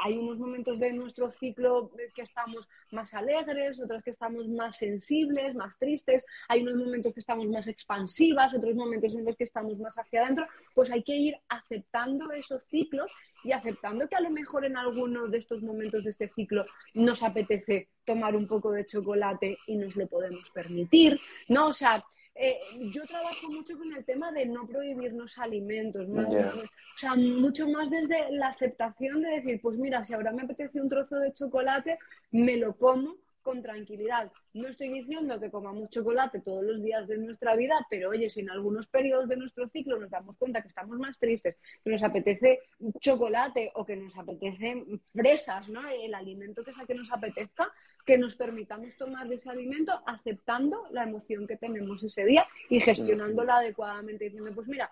hay 0.05 0.17
unos 0.17 0.39
momentos 0.39 0.79
de 0.79 0.93
nuestro 0.93 1.31
ciclo 1.31 1.91
que 2.15 2.23
estamos 2.23 2.69
más 2.91 3.13
alegres, 3.13 3.81
otros 3.81 4.03
que 4.03 4.11
estamos 4.11 4.49
más 4.49 4.79
sensibles, 4.79 5.55
más 5.55 5.79
tristes, 5.79 6.25
hay 6.49 6.63
unos 6.63 6.77
momentos 6.77 7.13
que 7.13 7.21
estamos 7.21 7.47
más 7.49 7.67
expansivas, 7.67 8.55
otros 8.55 8.75
momentos 8.75 9.15
en 9.15 9.25
los 9.25 9.37
que 9.37 9.45
estamos 9.45 9.79
más 9.79 9.99
hacia 9.99 10.23
adentro, 10.23 10.47
pues 10.75 10.91
hay 10.91 11.03
que 11.03 11.17
ir 11.17 11.37
aceptando 11.49 12.31
esos 12.33 12.63
ciclos 12.65 13.13
y 13.45 13.53
aceptando 13.53 14.09
que 14.09 14.17
a 14.17 14.21
lo 14.21 14.31
mejor 14.31 14.65
en 14.65 14.77
alguno 14.77 15.29
de 15.29 15.39
estos 15.39 15.63
momentos 15.63 16.05
de 16.05 16.11
este 16.11 16.29
ciclo 16.29 16.65
nos 16.97 17.23
apetece 17.23 17.89
tomar 18.05 18.35
un 18.37 18.47
poco 18.47 18.73
de 18.73 18.87
chocolate 18.87 19.59
y 19.67 19.77
nos 19.77 19.97
lo 19.97 20.07
podemos 20.07 20.51
permitir, 20.51 21.19
¿no? 21.49 21.69
O 21.69 21.73
sea, 21.73 22.05
eh, 22.35 22.59
yo 22.93 23.05
trabajo 23.07 23.51
mucho 23.51 23.79
con 23.79 23.95
el 23.95 24.05
tema 24.05 24.31
de 24.31 24.45
no 24.45 24.67
prohibirnos 24.67 25.39
alimentos, 25.39 26.07
o 26.09 26.99
sea, 26.99 27.15
mucho 27.15 27.69
más 27.69 27.89
desde 27.91 28.31
la 28.33 28.49
aceptación 28.49 29.23
de 29.23 29.31
decir, 29.31 29.61
pues 29.63 29.79
mira, 29.79 30.05
si 30.05 30.13
ahora 30.13 30.33
me 30.33 30.43
apetece 30.43 30.81
un 30.81 30.89
trozo 30.89 31.17
de 31.17 31.33
chocolate, 31.33 31.99
me 32.31 32.57
lo 32.57 32.77
como 32.77 33.17
con 33.47 33.63
tranquilidad. 33.63 34.33
No 34.55 34.67
estoy 34.67 34.89
diciendo 34.89 35.39
que 35.39 35.53
comamos 35.53 35.89
chocolate 35.91 36.41
todos 36.41 36.65
los 36.65 36.83
días 36.83 37.07
de 37.07 37.17
nuestra 37.17 37.55
vida, 37.55 37.75
pero 37.89 38.11
oye, 38.11 38.29
si 38.29 38.41
en 38.41 38.51
algunos 38.51 38.89
periodos 38.89 39.29
de 39.29 39.37
nuestro 39.37 39.69
ciclo 39.69 40.01
nos 40.01 40.11
damos 40.11 40.37
cuenta 40.37 40.61
que 40.63 40.67
estamos 40.67 40.99
más 40.99 41.17
tristes, 41.17 41.57
que 41.85 41.91
nos 41.91 42.03
apetece 42.03 42.59
chocolate 42.99 43.71
o 43.77 43.87
que 43.87 43.95
nos 43.95 44.19
apetece 44.19 44.85
fresas, 45.13 45.69
¿no? 45.69 45.89
El 45.89 46.13
alimento 46.15 46.65
que 46.65 46.75
sea 46.75 46.85
que 46.85 46.97
nos 46.97 47.13
apetezca, 47.13 47.73
que 48.05 48.19
nos 48.19 48.35
permitamos 48.35 48.97
tomar 48.97 49.33
ese 49.33 49.49
alimento 49.49 49.93
aceptando 50.07 50.83
la 50.91 51.05
emoción 51.05 51.47
que 51.47 51.57
tenemos 51.57 52.03
ese 52.03 52.25
día 52.25 52.45
y 52.69 52.81
gestionándola 52.81 53.59
adecuadamente, 53.59 54.25
diciendo, 54.25 54.51
pues 54.57 54.67
mira, 54.67 54.91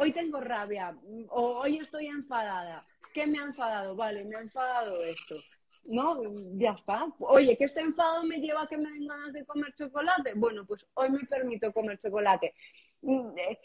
hoy 0.00 0.10
tengo 0.10 0.40
rabia 0.40 0.92
o 1.28 1.60
hoy 1.60 1.78
estoy 1.78 2.08
enfadada. 2.08 2.84
¿Qué 3.14 3.28
me 3.28 3.38
ha 3.38 3.44
enfadado? 3.44 3.94
Vale, 3.94 4.24
me 4.24 4.34
ha 4.34 4.40
enfadado 4.40 5.00
esto 5.04 5.36
¿no? 5.84 6.20
Ya 6.58 6.72
está. 6.72 7.06
Oye, 7.18 7.56
que 7.56 7.64
este 7.64 7.80
enfado 7.80 8.22
me 8.24 8.38
lleva 8.38 8.62
a 8.62 8.66
que 8.66 8.78
me 8.78 8.90
den 8.90 9.06
ganas 9.06 9.32
de 9.32 9.44
comer 9.44 9.74
chocolate. 9.74 10.32
Bueno, 10.36 10.64
pues 10.66 10.86
hoy 10.94 11.10
me 11.10 11.20
permito 11.20 11.72
comer 11.72 11.98
chocolate. 12.00 12.54
Mm, 13.02 13.38
eh, 13.38 13.58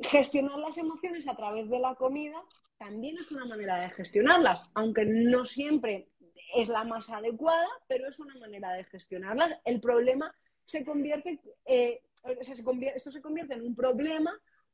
gestionar 0.00 0.58
las 0.58 0.76
emociones 0.78 1.28
a 1.28 1.36
través 1.36 1.68
de 1.68 1.78
la 1.78 1.94
comida 1.94 2.42
también 2.78 3.16
es 3.16 3.30
una 3.30 3.44
manera 3.44 3.76
de 3.76 3.90
gestionarlas, 3.90 4.60
aunque 4.74 5.04
no 5.04 5.44
siempre 5.44 6.08
es 6.54 6.68
la 6.68 6.82
más 6.82 7.08
adecuada, 7.08 7.68
pero 7.86 8.08
es 8.08 8.18
una 8.18 8.34
manera 8.36 8.72
de 8.72 8.84
gestionarlas. 8.84 9.52
El 9.64 9.80
problema 9.80 10.34
se 10.64 10.84
convierte, 10.84 11.40
eh, 11.64 12.02
esto 12.40 13.12
se 13.12 13.22
convierte 13.22 13.54
en 13.54 13.62
un 13.62 13.76
problema 13.76 14.32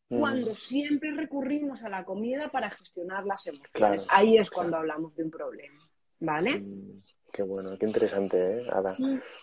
mm. 0.08 0.18
cuando 0.18 0.54
siempre 0.54 1.12
recurrimos 1.12 1.82
a 1.82 1.90
la 1.90 2.04
comida 2.04 2.48
para 2.50 2.70
gestionar 2.70 3.26
las 3.26 3.46
emociones. 3.46 4.06
Ahí 4.08 4.38
es 4.38 4.48
cuando 4.50 4.78
hablamos 4.78 5.14
de 5.14 5.24
un 5.24 5.30
problema. 5.30 5.78
¿Vale? 6.20 6.62
Qué 7.32 7.42
bueno, 7.42 7.76
qué 7.78 7.86
interesante, 7.86 8.58
¿eh, 8.58 8.66
Ada? 8.72 8.96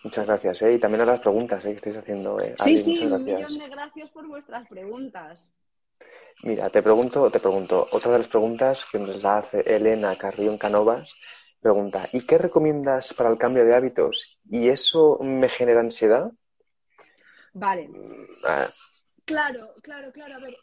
Muchas 0.03 0.25
gracias, 0.25 0.61
¿eh? 0.63 0.73
Y 0.73 0.79
también 0.79 1.01
a 1.01 1.05
las 1.05 1.19
preguntas 1.19 1.63
¿eh? 1.65 1.69
que 1.69 1.75
estáis 1.75 1.97
haciendo. 1.97 2.39
¿eh? 2.39 2.55
sí, 2.63 2.77
sí, 2.77 3.05
un 3.05 3.23
millón 3.23 3.57
de 3.57 3.69
gracias 3.69 4.09
por 4.11 4.27
vuestras 4.27 4.67
preguntas. 4.67 5.51
Mira, 6.43 6.69
te 6.69 6.81
pregunto, 6.81 7.29
te 7.31 7.39
pregunto, 7.39 7.87
otra 7.91 8.11
de 8.11 8.19
las 8.19 8.27
preguntas 8.27 8.85
que 8.91 8.99
nos 8.99 9.23
la 9.23 9.37
hace 9.37 9.61
Elena 9.61 10.15
Carrión 10.15 10.57
Canovas, 10.57 11.15
pregunta, 11.61 12.07
¿y 12.11 12.25
qué 12.25 12.37
recomiendas 12.37 13.13
para 13.13 13.29
el 13.29 13.37
cambio 13.37 13.63
de 13.65 13.73
hábitos? 13.73 14.39
¿Y 14.49 14.67
eso 14.67 15.17
me 15.21 15.47
genera 15.47 15.79
ansiedad? 15.79 16.31
Vale. 17.53 17.87
Mm, 17.87 18.27
ah. 18.45 18.67
Claro, 19.23 19.73
claro, 19.81 20.11
claro. 20.11 20.35
A 20.35 20.39
ver, 20.39 20.55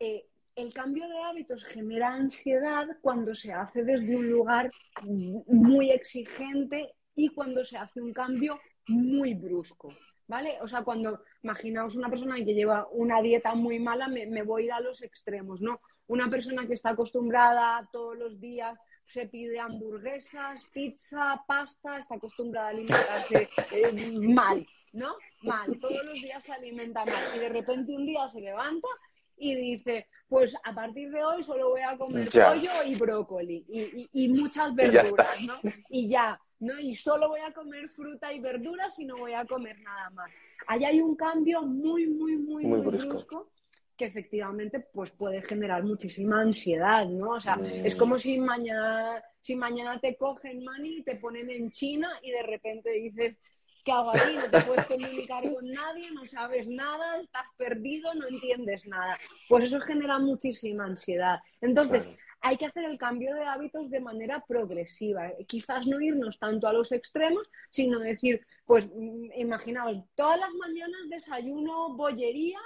eh, 0.00 0.26
el 0.56 0.72
cambio 0.72 1.06
de 1.06 1.22
hábitos 1.22 1.64
genera 1.64 2.14
ansiedad 2.14 2.86
cuando 3.02 3.34
se 3.34 3.52
hace 3.52 3.84
desde 3.84 4.16
un 4.16 4.30
lugar 4.30 4.70
muy 5.04 5.90
exigente 5.90 6.94
y 7.14 7.28
cuando 7.28 7.64
se 7.64 7.76
hace 7.76 8.00
un 8.00 8.12
cambio 8.12 8.58
muy 8.88 9.34
brusco. 9.34 9.94
¿Vale? 10.28 10.58
O 10.60 10.66
sea, 10.66 10.82
cuando 10.82 11.22
imaginaos 11.42 11.94
una 11.94 12.10
persona 12.10 12.34
que 12.36 12.52
lleva 12.52 12.88
una 12.90 13.22
dieta 13.22 13.54
muy 13.54 13.78
mala, 13.78 14.08
me, 14.08 14.42
voy 14.42 14.62
a 14.62 14.64
ir 14.64 14.72
a 14.72 14.80
los 14.80 15.00
extremos, 15.02 15.62
¿no? 15.62 15.80
Una 16.08 16.28
persona 16.28 16.66
que 16.66 16.74
está 16.74 16.90
acostumbrada 16.90 17.88
todos 17.92 18.18
los 18.18 18.40
días 18.40 18.76
se 19.06 19.26
pide 19.28 19.60
hamburguesas, 19.60 20.66
pizza, 20.72 21.40
pasta, 21.46 21.98
está 21.98 22.16
acostumbrada 22.16 22.66
a 22.66 22.70
alimentarse 22.70 23.48
eh, 23.70 24.18
mal, 24.34 24.66
¿no? 24.92 25.14
Mal, 25.42 25.78
todos 25.78 26.04
los 26.04 26.20
días 26.20 26.42
se 26.42 26.52
alimenta 26.52 27.04
mal 27.04 27.24
y 27.36 27.38
de 27.38 27.48
repente 27.48 27.92
un 27.92 28.04
día 28.04 28.26
se 28.26 28.40
levanta 28.40 28.88
y 29.36 29.54
dice, 29.54 30.08
pues 30.28 30.56
a 30.64 30.74
partir 30.74 31.10
de 31.10 31.22
hoy 31.22 31.42
solo 31.42 31.70
voy 31.70 31.82
a 31.82 31.96
comer 31.96 32.28
pollo 32.30 32.70
y 32.86 32.94
brócoli 32.96 34.08
y, 34.12 34.28
muchas 34.28 34.74
verduras, 34.74 35.40
¿no? 35.42 35.54
Y 35.90 36.08
ya, 36.08 36.40
¿no? 36.60 36.78
Y 36.78 36.94
solo 36.96 37.28
voy 37.28 37.40
a 37.40 37.52
comer 37.52 37.88
fruta 37.90 38.32
y 38.32 38.40
verduras 38.40 38.98
y 38.98 39.04
no 39.04 39.16
voy 39.16 39.34
a 39.34 39.44
comer 39.44 39.78
nada 39.80 40.10
más. 40.10 40.32
Ahí 40.66 40.84
hay 40.84 41.00
un 41.00 41.16
cambio 41.16 41.62
muy, 41.62 42.06
muy, 42.06 42.36
muy, 42.36 42.64
muy, 42.64 42.80
brusco. 42.80 43.50
que 43.96 44.06
efectivamente 44.06 44.80
pues 44.80 45.10
puede 45.10 45.42
generar 45.42 45.84
muchísima 45.84 46.40
ansiedad, 46.40 47.06
¿no? 47.06 47.30
O 47.30 47.40
sea, 47.40 47.58
es 47.84 47.94
como 47.94 48.18
si 48.18 48.38
mañana, 48.38 49.22
si 49.40 49.54
mañana 49.54 50.00
te 50.00 50.16
cogen, 50.16 50.64
mani, 50.64 50.98
y 50.98 51.02
te 51.02 51.16
ponen 51.16 51.50
en 51.50 51.70
China 51.70 52.08
y 52.22 52.30
de 52.30 52.42
repente 52.42 52.90
dices, 52.90 53.40
¿qué 53.86 53.92
hago 53.92 54.10
aquí? 54.10 54.34
No 54.34 54.50
te 54.50 54.60
puedes 54.62 54.86
comunicar 54.86 55.42
con 55.54 55.70
nadie, 55.70 56.10
no 56.10 56.26
sabes 56.26 56.66
nada, 56.66 57.20
estás 57.20 57.46
perdido, 57.56 58.12
no 58.14 58.26
entiendes 58.26 58.86
nada. 58.86 59.16
Pues 59.48 59.64
eso 59.64 59.80
genera 59.80 60.18
muchísima 60.18 60.84
ansiedad. 60.84 61.38
Entonces, 61.60 62.10
hay 62.40 62.56
que 62.56 62.66
hacer 62.66 62.84
el 62.84 62.98
cambio 62.98 63.34
de 63.34 63.44
hábitos 63.44 63.88
de 63.88 64.00
manera 64.00 64.44
progresiva. 64.46 65.30
Quizás 65.46 65.86
no 65.86 66.00
irnos 66.00 66.38
tanto 66.38 66.66
a 66.66 66.72
los 66.72 66.90
extremos, 66.90 67.48
sino 67.70 68.00
decir, 68.00 68.44
pues 68.66 68.86
mm, 68.92 69.32
imaginaos, 69.36 69.96
todas 70.16 70.40
las 70.40 70.52
mañanas 70.54 71.08
desayuno 71.08 71.94
bollería 71.94 72.58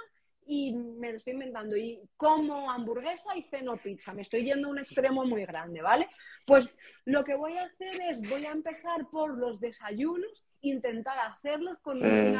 y 0.47 0.73
me 0.73 1.11
lo 1.11 1.17
estoy 1.17 1.33
inventando 1.33 1.77
y 1.77 2.01
como 2.17 2.71
hamburguesa 2.71 3.37
y 3.37 3.43
ceno 3.43 3.77
pizza. 3.77 4.11
Me 4.11 4.23
estoy 4.23 4.43
yendo 4.43 4.67
a 4.67 4.71
un 4.71 4.79
extremo 4.79 5.23
muy 5.23 5.45
grande, 5.45 5.83
¿vale? 5.83 6.09
Pues 6.47 6.67
lo 7.05 7.23
que 7.23 7.35
voy 7.35 7.57
a 7.57 7.65
hacer 7.65 7.93
es, 8.09 8.27
voy 8.27 8.45
a 8.45 8.51
empezar 8.51 9.07
por 9.11 9.37
los 9.37 9.59
desayunos 9.59 10.45
intentar 10.61 11.17
hacerlos 11.19 11.79
con, 11.79 11.99
mm. 11.99 12.35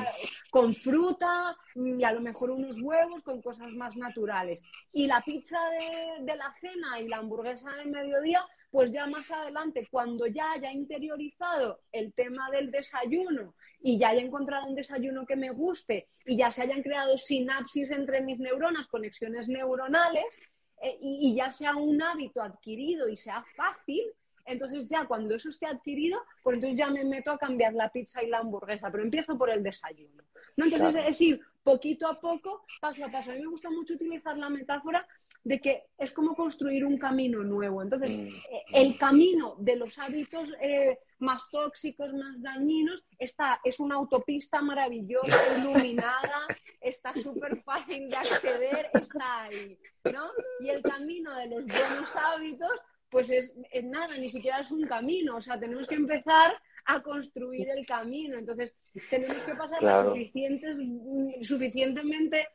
con 0.49 0.73
fruta 0.73 1.55
y 1.75 2.03
a 2.03 2.11
lo 2.11 2.21
mejor 2.21 2.51
unos 2.51 2.79
huevos, 2.81 3.23
con 3.23 3.41
cosas 3.41 3.71
más 3.73 3.95
naturales. 3.95 4.59
Y 4.93 5.07
la 5.07 5.21
pizza 5.21 5.59
de, 5.69 6.23
de 6.25 6.35
la 6.35 6.53
cena 6.59 6.99
y 6.99 7.07
la 7.07 7.17
hamburguesa 7.17 7.71
del 7.77 7.89
mediodía, 7.89 8.45
pues 8.69 8.91
ya 8.91 9.07
más 9.07 9.29
adelante, 9.31 9.87
cuando 9.91 10.27
ya 10.27 10.53
haya 10.53 10.71
interiorizado 10.71 11.81
el 11.91 12.13
tema 12.13 12.49
del 12.51 12.71
desayuno 12.71 13.55
y 13.81 13.97
ya 13.97 14.09
haya 14.09 14.21
encontrado 14.21 14.67
un 14.67 14.75
desayuno 14.75 15.25
que 15.25 15.35
me 15.35 15.49
guste 15.51 16.07
y 16.25 16.37
ya 16.37 16.51
se 16.51 16.61
hayan 16.61 16.83
creado 16.83 17.17
sinapsis 17.17 17.91
entre 17.91 18.21
mis 18.21 18.39
neuronas, 18.39 18.87
conexiones 18.87 19.47
neuronales, 19.47 20.25
eh, 20.81 20.97
y, 20.99 21.35
ya 21.35 21.51
sea 21.51 21.75
un 21.75 22.01
hábito 22.01 22.41
adquirido 22.41 23.07
y 23.07 23.15
sea 23.15 23.45
fácil, 23.55 24.01
entonces 24.45 24.87
ya 24.87 25.05
cuando 25.05 25.35
eso 25.35 25.49
esté 25.49 25.65
adquirido, 25.65 26.19
pues 26.43 26.55
entonces 26.55 26.77
ya 26.77 26.89
me 26.89 27.03
meto 27.03 27.31
a 27.31 27.37
cambiar 27.37 27.73
la 27.73 27.89
pizza 27.89 28.23
y 28.23 28.27
la 28.27 28.39
hamburguesa, 28.39 28.91
pero 28.91 29.03
empiezo 29.03 29.37
por 29.37 29.49
el 29.49 29.63
desayuno. 29.63 30.23
¿no? 30.57 30.65
Entonces 30.65 31.05
es 31.07 31.21
ir 31.21 31.41
poquito 31.63 32.07
a 32.07 32.19
poco, 32.19 32.65
paso 32.79 33.05
a 33.05 33.09
paso. 33.09 33.31
A 33.31 33.35
mí 33.35 33.41
me 33.41 33.47
gusta 33.47 33.69
mucho 33.69 33.93
utilizar 33.93 34.37
la 34.37 34.49
metáfora 34.49 35.07
de 35.43 35.59
que 35.59 35.83
es 35.97 36.11
como 36.11 36.35
construir 36.35 36.85
un 36.85 36.97
camino 36.97 37.43
nuevo. 37.43 37.81
Entonces, 37.81 38.11
Mm. 38.11 38.27
eh, 38.27 38.63
el 38.73 38.97
camino 38.97 39.55
de 39.59 39.75
los 39.75 39.97
hábitos 39.97 40.53
eh, 40.61 40.99
más 41.19 41.49
tóxicos, 41.51 42.13
más 42.13 42.41
dañinos, 42.41 43.03
está, 43.17 43.59
es 43.63 43.79
una 43.79 43.95
autopista 43.95 44.61
maravillosa, 44.61 45.25
iluminada, 45.89 46.47
está 46.79 47.13
súper 47.15 47.61
fácil 47.63 48.09
de 48.09 48.17
acceder, 48.17 48.89
está 48.93 49.43
ahí, 49.43 49.77
¿no? 50.13 50.29
Y 50.59 50.69
el 50.69 50.81
camino 50.81 51.35
de 51.35 51.47
los 51.47 51.65
buenos 51.65 52.15
hábitos, 52.15 52.71
pues 53.11 53.29
es, 53.29 53.51
es 53.71 53.83
nada, 53.83 54.17
ni 54.17 54.31
siquiera 54.31 54.61
es 54.61 54.71
un 54.71 54.87
camino, 54.87 55.35
o 55.35 55.41
sea, 55.41 55.59
tenemos 55.59 55.85
que 55.87 55.95
empezar 55.95 56.53
a 56.85 57.03
construir 57.03 57.69
el 57.69 57.85
camino. 57.85 58.37
Entonces, 58.39 58.73
tenemos 59.09 59.37
que 59.43 59.53
pasar 59.53 59.79
Claro. 59.79 60.11
suficientes, 60.11 60.77
suficientemente, 61.43 62.47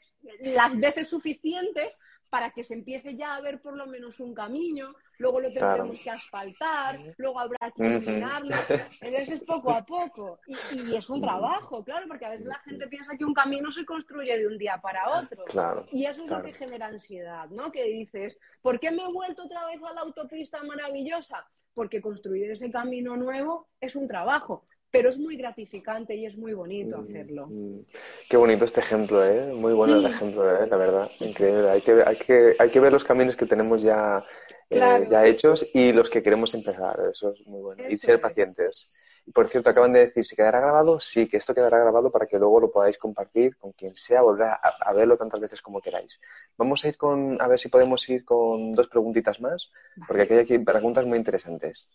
las 0.56 0.76
veces 0.80 1.08
suficientes 1.08 1.96
para 2.30 2.50
que 2.50 2.64
se 2.64 2.74
empiece 2.74 3.16
ya 3.16 3.36
a 3.36 3.40
ver 3.40 3.60
por 3.60 3.76
lo 3.76 3.86
menos 3.86 4.18
un 4.18 4.34
camino, 4.34 4.94
luego 5.18 5.40
lo 5.40 5.50
Claro. 5.52 5.74
tendremos 5.74 6.00
que 6.02 6.10
asfaltar, 6.10 7.00
luego 7.16 7.40
habrá 7.40 7.70
que 7.70 7.82
Ujú. 7.82 7.90
iluminarlo. 7.90 8.56
Entonces 9.00 9.30
es 9.30 9.40
poco 9.44 9.72
a 9.72 9.84
poco. 9.84 10.40
Y, 10.46 10.66
y 10.68 10.96
es 10.96 11.08
un 11.10 11.20
trabajo, 11.20 11.84
claro, 11.84 12.06
porque 12.08 12.26
a 12.26 12.30
veces 12.30 12.46
la 12.46 12.58
gente 12.60 12.86
piensa 12.88 13.16
que 13.16 13.24
un 13.24 13.34
camino 13.34 13.70
se 13.72 13.84
construye 13.84 14.36
de 14.38 14.46
un 14.46 14.58
día 14.58 14.78
para 14.80 15.18
otro. 15.18 15.44
Claro, 15.44 15.86
Y 15.92 16.04
eso 16.06 16.22
es 16.22 16.28
claro. 16.28 16.42
lo 16.42 16.48
que 16.48 16.54
genera 16.54 16.86
ansiedad, 16.86 17.48
¿no? 17.50 17.70
Que 17.72 17.84
dices, 17.84 18.38
¿por 18.62 18.78
qué 18.80 18.90
me 18.90 19.02
he 19.04 19.12
vuelto 19.12 19.44
otra 19.44 19.66
vez 19.66 19.82
a 19.82 19.92
la 19.92 20.02
autopista 20.02 20.62
maravillosa? 20.62 21.46
Porque 21.74 22.00
construir 22.00 22.50
ese 22.50 22.70
camino 22.70 23.16
nuevo 23.16 23.68
es 23.80 23.96
un 23.96 24.08
trabajo, 24.08 24.66
pero 24.96 25.10
es 25.10 25.18
muy 25.18 25.36
gratificante 25.36 26.14
y 26.14 26.24
es 26.26 26.36
muy 26.36 26.54
bonito 26.54 26.96
hacerlo. 26.98 27.48
Mm, 27.48 27.80
Qué 28.28 28.36
bonito 28.36 28.64
este 28.64 28.80
ejemplo, 28.80 29.22
¿eh? 29.24 29.52
Muy 29.54 29.74
bueno 29.74 29.96
el 29.96 30.06
ejemplo, 30.06 30.50
¿eh? 30.50 30.66
La 30.66 30.76
verdad, 30.76 31.10
increíble. 31.20 31.68
Hay 31.70 31.82
que, 31.82 32.02
hay 32.04 32.16
que, 32.16 32.56
hay 32.58 32.70
que 32.70 32.80
ver 32.80 32.92
los 32.92 33.04
caminos 33.04 33.36
que 33.36 33.46
tenemos 33.46 33.82
ya, 33.82 34.24
eh, 34.70 35.06
ya 35.10 35.26
hechos 35.26 35.68
y 35.74 35.92
los 35.92 36.08
que 36.10 36.22
queremos 36.22 36.54
empezar. 36.54 36.98
Eso 37.10 37.32
es 37.32 37.46
muy 37.46 37.60
bueno. 37.60 37.84
y 37.88 37.96
ser 37.98 38.16
es. 38.16 38.20
pacientes. 38.20 38.92
Y 39.26 39.32
por 39.32 39.48
cierto, 39.48 39.70
acaban 39.70 39.92
de 39.92 40.00
decir, 40.00 40.24
si 40.24 40.36
quedará 40.36 40.60
grabado, 40.60 41.00
sí, 41.00 41.28
que 41.28 41.36
esto 41.36 41.52
quedará 41.54 41.78
grabado 41.80 42.10
para 42.12 42.26
que 42.26 42.38
luego 42.38 42.60
lo 42.60 42.70
podáis 42.70 42.96
compartir 42.96 43.56
con 43.56 43.72
quien 43.72 43.94
sea, 43.96 44.22
volver 44.22 44.46
a, 44.48 44.54
a 44.80 44.92
verlo 44.92 45.16
tantas 45.16 45.40
veces 45.40 45.60
como 45.60 45.80
queráis. 45.80 46.20
Vamos 46.56 46.84
a 46.84 46.88
ir 46.88 46.96
con, 46.96 47.40
a 47.42 47.48
ver 47.48 47.58
si 47.58 47.68
podemos 47.68 48.08
ir 48.08 48.24
con 48.24 48.72
dos 48.72 48.88
preguntitas 48.88 49.40
más, 49.40 49.70
porque 50.06 50.22
aquí 50.22 50.34
hay 50.34 50.58
preguntas 50.60 51.04
muy 51.06 51.18
interesantes. 51.18 51.88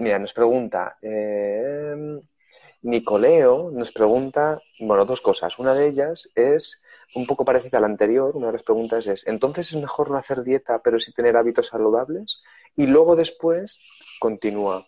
Mira, 0.00 0.18
nos 0.18 0.32
pregunta, 0.32 0.98
eh, 1.02 2.20
Nicoleo 2.82 3.70
nos 3.70 3.92
pregunta, 3.92 4.60
bueno, 4.80 5.04
dos 5.04 5.20
cosas. 5.20 5.58
Una 5.58 5.74
de 5.74 5.86
ellas 5.88 6.30
es 6.34 6.82
un 7.14 7.26
poco 7.26 7.44
parecida 7.44 7.78
a 7.78 7.80
la 7.80 7.86
anterior. 7.86 8.36
Una 8.36 8.48
de 8.48 8.54
las 8.54 8.62
preguntas 8.62 9.06
es, 9.06 9.26
¿entonces 9.26 9.72
es 9.72 9.80
mejor 9.80 10.10
no 10.10 10.16
hacer 10.16 10.42
dieta 10.42 10.80
pero 10.82 10.98
sí 10.98 11.12
tener 11.12 11.36
hábitos 11.36 11.68
saludables? 11.68 12.42
Y 12.76 12.86
luego 12.86 13.14
después 13.14 13.88
continúa. 14.18 14.86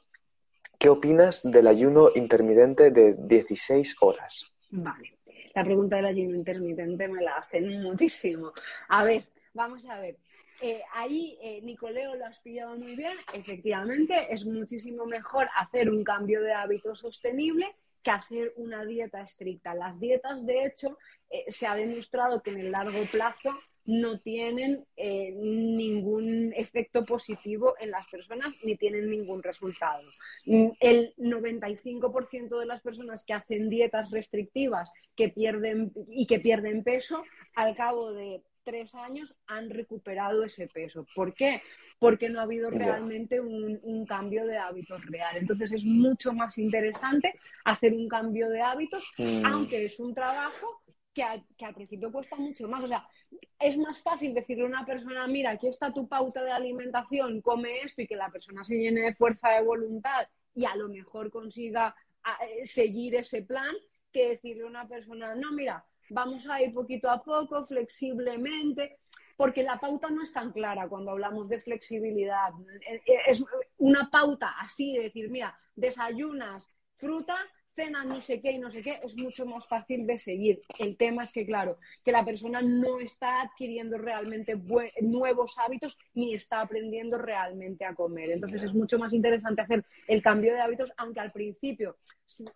¿Qué 0.79 0.89
opinas 0.89 1.43
del 1.45 1.67
ayuno 1.69 2.11
intermitente 2.15 2.91
de 2.91 3.15
16 3.15 3.97
horas? 4.01 4.57
Vale. 4.71 5.19
La 5.55 5.65
pregunta 5.65 5.97
del 5.97 6.07
ayuno 6.07 6.35
intermitente 6.35 7.07
me 7.07 7.23
la 7.23 7.37
hacen 7.37 7.81
muchísimo. 7.81 8.53
A 8.89 9.05
ver, 9.05 9.23
vamos 9.53 9.87
a 9.87 10.01
ver. 10.01 10.17
Eh, 10.63 10.83
ahí, 10.93 11.39
eh, 11.43 11.61
Nicoleo, 11.63 12.15
lo 12.15 12.27
has 12.27 12.39
pillado 12.41 12.77
muy 12.77 12.97
bien. 12.97 13.17
Efectivamente, 13.33 14.33
es 14.33 14.47
muchísimo 14.47 15.07
mejor 15.07 15.49
hacer 15.57 15.91
un 15.91 16.05
cambio 16.05 16.43
de 16.43 16.53
hábito 16.53 16.95
sostenible 16.95 17.75
que 18.03 18.11
hacer 18.11 18.53
una 18.57 18.85
dieta 18.85 19.23
estricta. 19.23 19.75
Las 19.75 19.99
dietas, 19.99 20.45
de 20.47 20.67
hecho, 20.67 20.99
eh, 21.31 21.45
se 21.49 21.67
ha 21.67 21.75
demostrado 21.75 22.43
que 22.43 22.51
en 22.51 22.61
el 22.61 22.71
largo 22.71 23.03
plazo 23.11 23.55
no 23.87 24.19
tienen 24.21 24.85
eh, 24.97 25.33
ningún 25.33 26.53
efecto 26.55 27.05
positivo 27.05 27.75
en 27.79 27.91
las 27.91 28.07
personas 28.09 28.55
ni 28.63 28.77
tienen 28.77 29.11
ningún 29.11 29.43
resultado. 29.43 30.03
Mm, 30.47 30.69
El 30.81 31.15
95% 31.17 32.59
de 32.59 32.67
las 32.67 32.81
personas 32.81 33.25
que 33.25 33.35
hacen 33.35 33.69
dietas 33.69 34.11
restrictivas 34.11 34.89
que 35.17 35.29
pierden, 35.29 35.93
y 36.09 36.27
que 36.27 36.41
pierden 36.41 36.83
peso, 36.83 37.25
al 37.55 37.77
cabo 37.77 38.13
de 38.13 38.43
tres 38.65 38.95
años 38.95 39.35
han 39.47 39.71
recuperado 39.71 40.43
ese 40.45 40.67
peso. 40.69 41.07
¿Por 41.15 41.35
qué? 41.35 41.63
Porque 41.99 42.29
no 42.29 42.41
ha 42.41 42.45
habido 42.45 42.71
realmente 42.71 43.41
un, 43.41 43.79
un 43.83 44.07
cambio 44.07 44.47
de 44.47 44.57
hábitos 44.59 45.05
real. 45.07 45.37
Entonces 45.37 45.71
es 45.73 45.85
mucho 45.85 46.33
más 46.33 46.59
interesante 46.59 47.39
hacer 47.65 47.93
un 47.93 48.09
cambio 48.09 48.49
de 48.49 48.63
hábitos, 48.63 49.13
Mm. 49.19 49.45
aunque 49.47 49.85
es 49.85 50.01
un 50.01 50.15
trabajo 50.15 50.83
que, 51.13 51.23
a- 51.23 51.45
que 51.57 51.65
al 51.65 51.75
principio 51.75 52.11
cuesta 52.11 52.37
mucho 52.37 52.67
más. 52.69 52.83
O 52.83 52.89
sea, 52.89 53.07
es 53.61 53.77
más 53.77 54.01
fácil 54.03 54.35
decirle 54.35 54.65
a 54.65 54.69
una 54.69 54.85
persona, 54.85 55.27
mira, 55.29 55.51
aquí 55.51 55.69
está 55.69 55.93
tu 55.93 56.09
pauta 56.09 56.43
de 56.43 56.51
alimentación, 56.51 57.41
come 57.41 57.83
esto 57.83 58.03
y 58.03 58.07
que 58.07 58.17
la 58.17 58.31
persona 58.31 58.65
se 58.65 58.77
llene 58.79 59.03
de 59.03 59.15
fuerza 59.15 59.51
de 59.51 59.63
voluntad 59.63 60.27
y 60.55 60.65
a 60.65 60.75
lo 60.75 60.89
mejor 60.89 61.31
consiga 61.31 61.95
a- 62.25 62.39
eh, 62.47 62.67
seguir 62.67 63.15
ese 63.17 63.43
plan, 63.43 63.75
que 64.13 64.29
decirle 64.31 64.63
a 64.63 64.67
una 64.67 64.87
persona, 64.89 65.35
no, 65.35 65.53
mira, 65.53 65.85
vamos 66.11 66.49
a 66.49 66.61
ir 66.63 66.73
poquito 66.73 67.11
a 67.11 67.23
poco, 67.23 67.67
flexiblemente, 67.67 68.99
porque 69.37 69.63
la 69.63 69.79
pauta 69.79 70.11
no 70.11 70.23
es 70.23 70.33
tan 70.33 70.53
clara 70.53 70.89
cuando 70.89 71.11
hablamos 71.11 71.49
de 71.49 71.61
flexibilidad. 71.61 72.53
Eh, 72.89 73.03
eh, 73.07 73.19
Es 73.27 73.45
una 73.79 74.11
pauta 74.11 74.55
así 74.61 74.97
de 74.97 75.05
decir, 75.05 75.31
mira, 75.31 75.59
desayunas 75.75 76.67
fruta, 76.97 77.37
cenas 77.75 78.07
no 78.07 78.21
sé 78.21 78.41
qué 78.41 78.53
y 78.53 78.59
no 78.59 78.71
sé 78.71 78.83
qué, 78.83 79.01
es 79.03 79.17
mucho 79.17 79.45
más 79.47 79.67
fácil 79.67 80.07
de 80.07 80.19
seguir. 80.19 80.63
El 80.79 80.97
tema 80.97 81.25
es 81.25 81.33
que, 81.33 81.45
claro, 81.45 81.79
que 82.05 82.13
la 82.13 82.25
persona 82.25 82.63
no 82.63 83.01
está 83.01 83.43
adquiriendo 83.43 83.99
realmente 83.99 84.57
nuevos 85.01 85.59
hábitos 85.59 85.99
ni 86.15 86.35
está 86.35 86.61
aprendiendo 86.61 87.19
realmente 87.19 87.85
a 87.85 87.95
comer. 87.95 88.31
Entonces 88.31 88.63
es 88.63 88.75
mucho 88.75 88.99
más 88.99 89.13
interesante 89.13 89.63
hacer 89.63 89.85
el 90.07 90.23
cambio 90.23 90.55
de 90.55 90.61
hábitos, 90.61 90.93
aunque 90.97 91.21
al 91.21 91.33
principio 91.33 91.97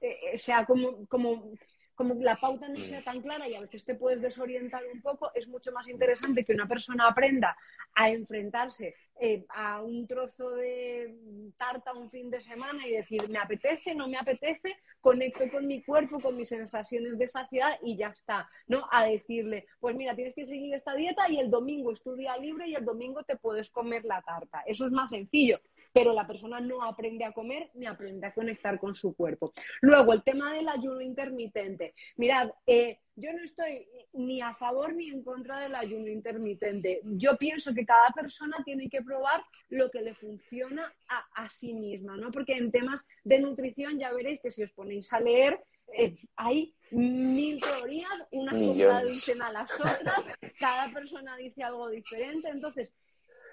eh, 0.01 0.37
sea 0.37 0.65
como, 0.65 1.07
como 1.07 1.53
como 1.99 2.15
la 2.15 2.37
pauta 2.37 2.69
no 2.69 2.77
sea 2.77 3.03
tan 3.03 3.21
clara 3.21 3.49
y 3.49 3.55
a 3.57 3.61
veces 3.61 3.85
te 3.85 3.97
puedes 3.97 4.23
desorientar 4.23 4.85
un 4.95 5.03
poco, 5.03 5.33
es 5.35 5.49
mucho 5.49 5.73
más 5.73 5.89
interesante 5.89 6.45
que 6.45 6.53
una 6.53 6.69
persona 6.69 7.09
aprenda 7.09 7.57
a 7.93 8.09
enfrentarse 8.09 8.95
eh, 9.21 9.45
a 9.49 9.83
un 9.83 10.07
trozo 10.07 10.51
de 10.51 11.13
tarta 11.57 11.93
un 11.95 12.09
fin 12.09 12.31
de 12.31 12.41
semana 12.41 12.87
y 12.87 12.93
decir, 12.93 13.29
me 13.29 13.41
apetece, 13.41 13.97
no 13.97 14.07
me 14.07 14.17
apetece, 14.17 14.77
conecto 15.01 15.51
con 15.51 15.67
mi 15.67 15.83
cuerpo, 15.83 16.21
con 16.21 16.37
mis 16.37 16.49
sensaciones 16.49 17.19
de 17.19 17.27
saciedad 17.27 17.77
y 17.83 17.97
ya 17.97 18.11
está, 18.11 18.49
¿no? 18.69 18.87
A 18.93 19.07
decirle, 19.07 19.67
pues 19.81 19.97
mira, 19.97 20.15
tienes 20.15 20.37
que 20.37 20.47
seguir 20.47 20.75
esta 20.75 20.95
dieta 20.95 21.29
y 21.29 21.41
el 21.41 21.51
domingo 21.51 21.91
es 21.91 22.01
tu 22.01 22.15
día 22.15 22.37
libre 22.37 22.69
y 22.69 22.77
el 22.77 22.85
domingo 22.85 23.25
te 23.25 23.35
puedes 23.35 23.71
comer 23.71 24.05
la 24.05 24.23
tarta. 24.23 24.63
Eso 24.67 24.87
es 24.87 24.93
más 24.93 25.11
sencillo 25.11 25.59
pero 25.99 26.13
la 26.13 26.29
persona 26.29 26.61
no 26.61 26.85
aprende 26.85 27.25
a 27.25 27.33
comer 27.33 27.71
ni 27.75 27.85
aprende 27.87 28.25
a 28.29 28.33
conectar 28.33 28.79
con 28.79 28.95
su 28.95 29.17
cuerpo. 29.17 29.53
Luego, 29.81 30.13
el 30.13 30.23
tema 30.23 30.55
del 30.55 30.69
ayuno 30.69 31.01
intermitente. 31.01 31.93
Mirad, 32.17 32.51
eh, 32.69 33.01
yo 33.17 33.33
no 33.33 33.43
estoy 33.43 33.85
ni 34.13 34.41
a 34.41 34.55
favor 34.55 34.95
ni 34.95 35.09
en 35.09 35.25
contra 35.25 35.59
del 35.59 35.75
ayuno 35.75 36.07
intermitente. 36.07 37.01
Yo 37.03 37.37
pienso 37.37 37.75
que 37.75 37.85
cada 37.85 38.11
persona 38.11 38.59
tiene 38.65 38.89
que 38.89 39.03
probar 39.03 39.43
lo 39.71 39.91
que 39.91 40.03
le 40.03 40.15
funciona 40.15 40.95
a, 41.09 41.43
a 41.43 41.49
sí 41.49 41.75
misma, 41.75 42.17
¿no? 42.17 42.31
Porque 42.31 42.57
en 42.57 42.71
temas 42.71 43.05
de 43.25 43.41
nutrición 43.41 43.99
ya 43.99 44.13
veréis 44.13 44.41
que 44.41 44.53
si 44.53 44.63
os 44.63 44.71
ponéis 44.71 45.13
a 45.13 45.19
leer, 45.19 45.61
eh, 45.95 46.17
hay 46.37 46.77
mil 46.93 47.61
teorías, 47.61 48.25
unas 48.31 48.55
contradicen 48.55 49.43
a 49.43 49.51
las 49.51 49.75
otras, 49.75 50.23
cada 50.61 50.93
persona 50.93 51.37
dice 51.37 51.65
algo 51.65 51.89
diferente, 51.89 52.49
entonces 52.51 52.93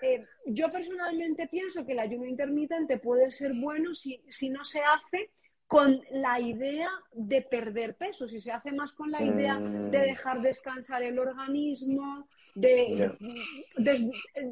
eh, 0.01 0.25
yo 0.45 0.71
personalmente 0.71 1.47
pienso 1.47 1.85
que 1.85 1.93
el 1.93 1.99
ayuno 1.99 2.25
intermitente 2.25 2.97
puede 2.97 3.31
ser 3.31 3.53
bueno 3.53 3.93
si, 3.93 4.21
si 4.29 4.49
no 4.49 4.63
se 4.63 4.81
hace 4.81 5.31
con 5.67 5.99
la 6.11 6.39
idea 6.39 6.89
de 7.11 7.41
perder 7.41 7.95
peso, 7.95 8.27
si 8.27 8.39
se 8.39 8.51
hace 8.51 8.71
más 8.71 8.93
con 8.93 9.09
la 9.09 9.23
idea 9.23 9.55
Mm. 9.59 9.89
de 9.89 9.99
dejar 9.99 10.41
descansar 10.41 11.01
el 11.01 11.17
organismo, 11.17 12.27
de, 12.53 13.11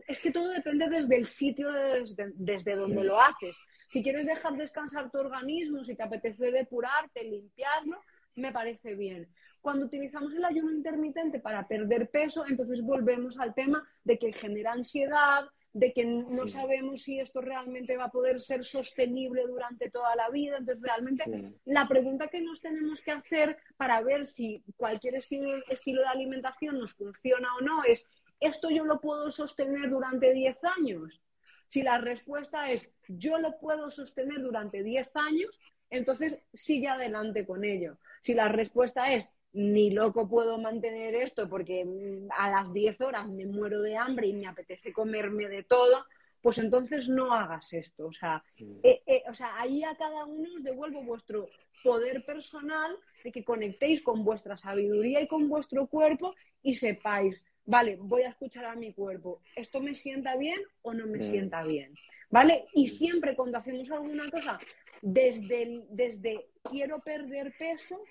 es 0.07 0.19
que 0.19 0.31
todo 0.31 0.49
depende 0.49 0.89
desde 0.89 1.15
el 1.15 1.25
sitio 1.25 1.71
desde, 1.71 2.31
desde 2.35 2.75
donde 2.75 3.03
lo 3.03 3.19
haces. 3.21 3.55
Si 3.89 4.01
quieres 4.01 4.25
dejar 4.25 4.57
descansar 4.57 5.11
tu 5.11 5.19
organismo, 5.19 5.83
si 5.83 5.95
te 5.95 6.03
apetece 6.03 6.51
depurarte, 6.51 7.23
limpiarlo, 7.23 8.01
me 8.35 8.51
parece 8.51 8.95
bien. 8.95 9.27
Cuando 9.63 9.85
utilizamos 9.85 10.33
el 10.33 10.43
ayuno 10.43 10.71
intermitente 10.71 11.39
para 11.39 11.65
perder 11.65 12.09
peso, 12.09 12.45
entonces 12.45 12.81
volvemos 12.81 13.39
al 13.39 13.53
tema 13.53 13.87
de 14.03 14.19
que 14.19 14.33
genera 14.33 14.73
ansiedad, 14.73 15.45
de 15.71 15.93
que 15.93 16.03
no 16.03 16.45
sabemos 16.47 17.03
si 17.03 17.21
esto 17.21 17.39
realmente 17.39 17.95
va 17.95 18.03
a 18.03 18.11
poder 18.11 18.41
ser 18.41 18.65
sostenible 18.65 19.47
durante 19.47 19.89
toda 19.89 20.17
la 20.17 20.29
vida. 20.29 20.57
Entonces, 20.57 20.83
realmente 20.83 21.23
Sí. 21.25 21.55
la 21.63 21.87
pregunta 21.87 22.27
que 22.27 22.41
nos 22.41 22.59
tenemos 22.59 22.99
que 22.99 23.11
hacer 23.11 23.57
para 23.77 24.01
ver 24.01 24.27
si 24.27 24.65
cualquier 24.75 25.15
estilo, 25.15 25.63
estilo 25.69 26.01
de 26.01 26.09
alimentación 26.09 26.77
nos 26.77 26.93
funciona 26.93 27.47
o 27.55 27.61
no 27.61 27.85
es, 27.85 28.05
¿esto 28.41 28.69
yo 28.69 28.83
lo 28.83 28.99
puedo 28.99 29.31
sostener 29.31 29.89
durante 29.89 30.33
10 30.33 30.57
años? 30.77 31.21
Si 31.67 31.83
la 31.83 31.99
respuesta 31.99 32.69
es, 32.69 32.89
yo 33.07 33.39
lo 33.39 33.57
puedo 33.59 33.89
sostener 33.89 34.41
durante 34.41 34.83
10 34.83 35.09
años, 35.15 35.57
entonces 35.89 36.37
sigue 36.53 36.89
adelante 36.89 37.45
con 37.45 37.63
ello. 37.63 37.97
Si 38.21 38.33
la 38.33 38.49
respuesta 38.49 39.13
es, 39.13 39.25
ni 39.53 39.91
loco 39.91 40.27
puedo 40.27 40.57
mantener 40.57 41.15
esto 41.15 41.47
porque 41.47 41.85
mm, 41.85 42.29
a 42.37 42.49
las 42.49 42.73
10 42.73 43.01
horas 43.01 43.29
me 43.29 43.45
muero 43.45 43.81
de 43.81 43.95
hambre 43.95 44.27
y 44.27 44.33
me 44.33 44.47
apetece 44.47 44.91
comerme 44.91 45.47
de 45.47 45.63
todo, 45.63 46.05
pues 46.41 46.57
entonces 46.57 47.07
no 47.07 47.33
hagas 47.33 47.71
esto. 47.73 48.07
O 48.07 48.13
sea, 48.13 48.43
mm. 48.59 48.79
eh, 48.83 49.01
eh, 49.05 49.23
o 49.29 49.33
sea, 49.33 49.59
ahí 49.59 49.83
a 49.83 49.95
cada 49.95 50.25
uno 50.25 50.49
os 50.55 50.63
devuelvo 50.63 51.03
vuestro 51.03 51.47
poder 51.83 52.25
personal 52.25 52.95
de 53.23 53.31
que 53.31 53.43
conectéis 53.43 54.01
con 54.01 54.23
vuestra 54.23 54.57
sabiduría 54.57 55.21
y 55.21 55.27
con 55.27 55.47
vuestro 55.49 55.87
cuerpo 55.87 56.33
y 56.63 56.75
sepáis, 56.75 57.43
vale, 57.65 57.97
voy 57.99 58.23
a 58.23 58.29
escuchar 58.29 58.65
a 58.65 58.75
mi 58.75 58.93
cuerpo, 58.93 59.41
¿esto 59.55 59.79
me 59.81 59.93
sienta 59.93 60.35
bien 60.35 60.61
o 60.81 60.93
no 60.93 61.05
me 61.05 61.19
mm. 61.19 61.23
sienta 61.23 61.63
bien? 61.63 61.93
¿Vale? 62.29 62.65
Y 62.73 62.87
siempre 62.87 63.35
cuando 63.35 63.59
hacemos 63.59 63.91
alguna 63.91 64.29
cosa, 64.31 64.59
desde, 65.01 65.85
desde 65.89 66.47
quiero 66.63 66.99
perder 66.99 67.53
peso, 67.59 68.01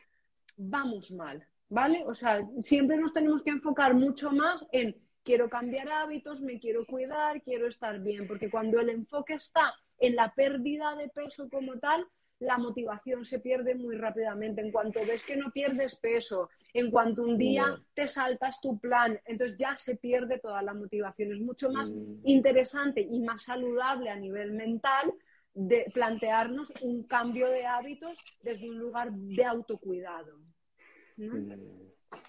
vamos 0.57 1.11
mal, 1.11 1.47
¿vale? 1.69 2.05
O 2.07 2.15
sea, 2.15 2.47
siempre 2.61 2.97
nos 2.97 3.13
tenemos 3.13 3.43
que 3.43 3.51
enfocar 3.51 3.95
mucho 3.95 4.31
más 4.31 4.67
en 4.73 4.97
quiero 5.23 5.49
cambiar 5.49 5.91
hábitos, 5.91 6.41
me 6.41 6.59
quiero 6.59 6.85
cuidar, 6.87 7.43
quiero 7.43 7.67
estar 7.67 8.01
bien, 8.01 8.27
porque 8.27 8.51
cuando 8.51 8.81
el 8.81 8.91
enfoque 8.91 9.35
está 9.35 9.75
en 9.99 10.17
la 10.17 10.33
pérdida 10.35 10.97
de 10.97 11.09
peso 11.09 11.49
como 11.49 11.79
tal, 11.79 12.07
la 12.43 12.59
motivación 12.59 13.25
se 13.25 13.39
pierde 13.39 13.77
muy 13.77 13.97
rápidamente. 13.97 14.61
En 14.61 14.73
cuanto 14.73 15.01
ves 15.07 15.25
que 15.25 15.37
no 15.37 15.53
pierdes 15.53 15.95
peso, 15.97 16.51
en 16.75 16.91
cuanto 16.91 17.23
un 17.23 17.39
día 17.39 17.81
te 17.95 18.09
saltas 18.09 18.61
tu 18.61 18.79
plan, 18.79 19.19
entonces 19.27 19.57
ya 19.57 19.77
se 19.79 19.97
pierde 19.97 20.41
toda 20.41 20.61
la 20.63 20.75
motivación. 20.75 21.33
Es 21.33 21.41
mucho 21.41 21.71
más 21.71 21.89
mm. 21.91 22.23
interesante 22.25 23.01
y 23.01 23.21
más 23.21 23.45
saludable 23.45 24.11
a 24.11 24.17
nivel 24.17 24.53
mental 24.53 25.13
de 25.55 25.91
plantearnos 25.93 26.73
un 26.81 27.03
cambio 27.05 27.49
de 27.49 27.67
hábitos 27.67 28.19
desde 28.43 28.71
un 28.71 28.79
lugar 28.79 29.13
de 29.13 29.45
autocuidado. 29.45 30.39
Mm, 31.17 31.53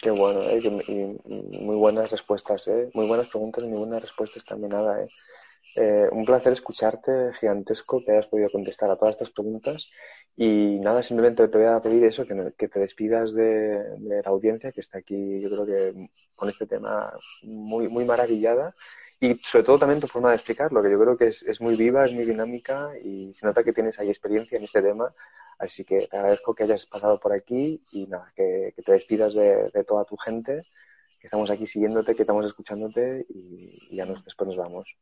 qué 0.02 0.12
bueno, 0.12 0.42
¿eh? 0.44 0.62
y, 0.88 1.58
muy 1.60 1.76
buenas 1.76 2.12
respuestas, 2.12 2.68
¿eh? 2.68 2.90
muy 2.94 3.08
buenas 3.08 3.30
preguntas 3.30 3.64
y 3.64 3.68
muy 3.68 3.80
buenas 3.80 4.02
respuestas 4.02 4.44
también. 4.44 4.74
¿eh? 4.74 5.08
¿eh? 5.76 6.08
un 6.12 6.26
placer 6.26 6.54
escucharte, 6.54 7.32
gigantesco, 7.40 8.04
que 8.04 8.12
hayas 8.12 8.28
podido 8.28 8.50
contestar 8.50 8.92
a 8.92 8.98
todas 8.98 9.16
estas 9.16 9.32
preguntas. 9.32 9.90
Y 10.36 10.80
nada, 10.80 11.04
simplemente 11.04 11.48
te 11.48 11.58
voy 11.58 11.68
a 11.68 11.82
pedir 11.82 12.04
eso, 12.06 12.26
que, 12.26 12.54
que 12.58 12.68
te 12.68 12.80
despidas 12.80 13.34
de, 13.34 13.80
de, 14.00 14.22
la 14.24 14.32
audiencia 14.32 14.72
que 14.72 14.82
está 14.82 14.98
aquí, 14.98 15.40
yo 15.40 15.50
creo 15.50 15.66
que 15.66 16.10
con 16.36 16.50
este 16.50 16.66
tema 16.66 17.14
muy, 17.44 17.88
muy 17.88 18.04
maravillada 18.04 18.74
y 19.24 19.36
sobre 19.36 19.64
todo 19.64 19.80
también 19.80 20.02
tu 20.02 20.08
forma 20.08 20.32
de 20.32 20.36
explicarlo, 20.36 20.84
que 20.84 20.92
yo 20.92 21.00
creo 21.00 21.18
que 21.18 21.28
es, 21.28 21.44
es, 21.44 21.62
muy 21.62 21.78
viva, 21.78 22.04
es 22.04 22.12
muy 22.12 22.26
dinámica 22.26 22.92
y 23.02 23.34
se 23.34 23.46
nota 23.46 23.64
que 23.64 23.72
tienes 23.72 23.98
ahí 23.98 24.10
experiencia 24.10 24.58
en 24.58 24.66
este 24.66 24.82
tema. 24.82 25.14
Así 25.58 25.86
que 25.86 26.08
te 26.08 26.18
agradezco 26.18 26.54
que 26.54 26.64
hayas 26.64 26.86
pasado 26.86 27.18
por 27.22 27.32
aquí 27.32 27.82
y 27.94 28.06
nada, 28.08 28.34
que, 28.36 28.74
que 28.76 28.82
te 28.82 28.92
despidas 28.92 29.34
de, 29.34 29.70
de, 29.74 29.84
toda 29.86 30.04
tu 30.04 30.18
gente, 30.18 30.64
que 31.22 31.28
estamos 31.28 31.50
aquí 31.50 31.66
siguiéndote, 31.66 32.16
que 32.16 32.24
estamos 32.24 32.46
escuchándote 32.46 33.26
y, 33.30 33.80
y 33.90 33.96
ya 33.96 34.06
nos, 34.06 34.26
después 34.26 34.46
nos 34.46 34.58
vamos. 34.58 34.94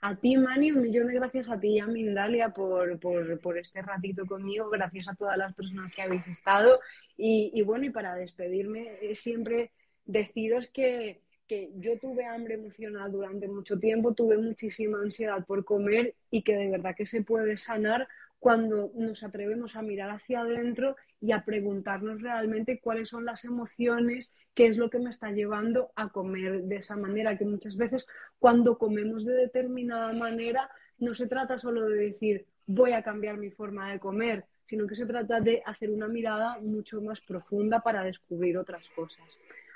A 0.00 0.14
ti, 0.14 0.36
Mani, 0.36 0.70
un 0.70 0.82
millón 0.82 1.08
de 1.08 1.14
gracias 1.14 1.48
a 1.48 1.58
ti 1.58 1.70
y 1.70 1.80
a 1.80 1.88
Mindalia 1.88 2.50
por, 2.50 3.00
por, 3.00 3.40
por, 3.40 3.58
este 3.58 3.82
ratito 3.82 4.26
conmigo. 4.26 4.70
Gracias 4.70 5.08
a 5.08 5.16
todas 5.16 5.36
las 5.36 5.54
personas 5.54 5.92
que 5.92 6.02
habéis 6.02 6.24
estado. 6.28 6.78
Y, 7.16 7.50
y 7.52 7.62
bueno, 7.62 7.84
y 7.84 7.90
para 7.90 8.14
despedirme, 8.14 8.96
siempre 9.14 9.72
deciros 10.04 10.68
que, 10.68 11.20
que 11.50 11.68
yo 11.80 11.98
tuve 11.98 12.24
hambre 12.26 12.54
emocional 12.54 13.10
durante 13.10 13.48
mucho 13.48 13.76
tiempo, 13.76 14.14
tuve 14.14 14.38
muchísima 14.38 15.00
ansiedad 15.00 15.44
por 15.44 15.64
comer 15.64 16.14
y 16.30 16.42
que 16.42 16.54
de 16.54 16.70
verdad 16.70 16.94
que 16.94 17.06
se 17.06 17.24
puede 17.24 17.56
sanar 17.56 18.06
cuando 18.38 18.92
nos 18.94 19.24
atrevemos 19.24 19.74
a 19.74 19.82
mirar 19.82 20.10
hacia 20.10 20.42
adentro 20.42 20.94
y 21.20 21.32
a 21.32 21.44
preguntarnos 21.44 22.22
realmente 22.22 22.78
cuáles 22.78 23.08
son 23.08 23.24
las 23.24 23.44
emociones, 23.44 24.32
qué 24.54 24.66
es 24.66 24.78
lo 24.78 24.90
que 24.90 25.00
me 25.00 25.10
está 25.10 25.32
llevando 25.32 25.90
a 25.96 26.10
comer 26.10 26.62
de 26.62 26.76
esa 26.76 26.94
manera, 26.94 27.36
que 27.36 27.44
muchas 27.44 27.76
veces 27.76 28.06
cuando 28.38 28.78
comemos 28.78 29.24
de 29.24 29.34
determinada 29.34 30.12
manera 30.12 30.70
no 30.98 31.14
se 31.14 31.26
trata 31.26 31.58
solo 31.58 31.88
de 31.88 31.96
decir 31.96 32.46
voy 32.68 32.92
a 32.92 33.02
cambiar 33.02 33.38
mi 33.38 33.50
forma 33.50 33.90
de 33.90 33.98
comer, 33.98 34.44
sino 34.68 34.86
que 34.86 34.94
se 34.94 35.04
trata 35.04 35.40
de 35.40 35.64
hacer 35.66 35.90
una 35.90 36.06
mirada 36.06 36.60
mucho 36.60 37.02
más 37.02 37.20
profunda 37.20 37.80
para 37.80 38.04
descubrir 38.04 38.56
otras 38.56 38.88
cosas. 38.90 39.26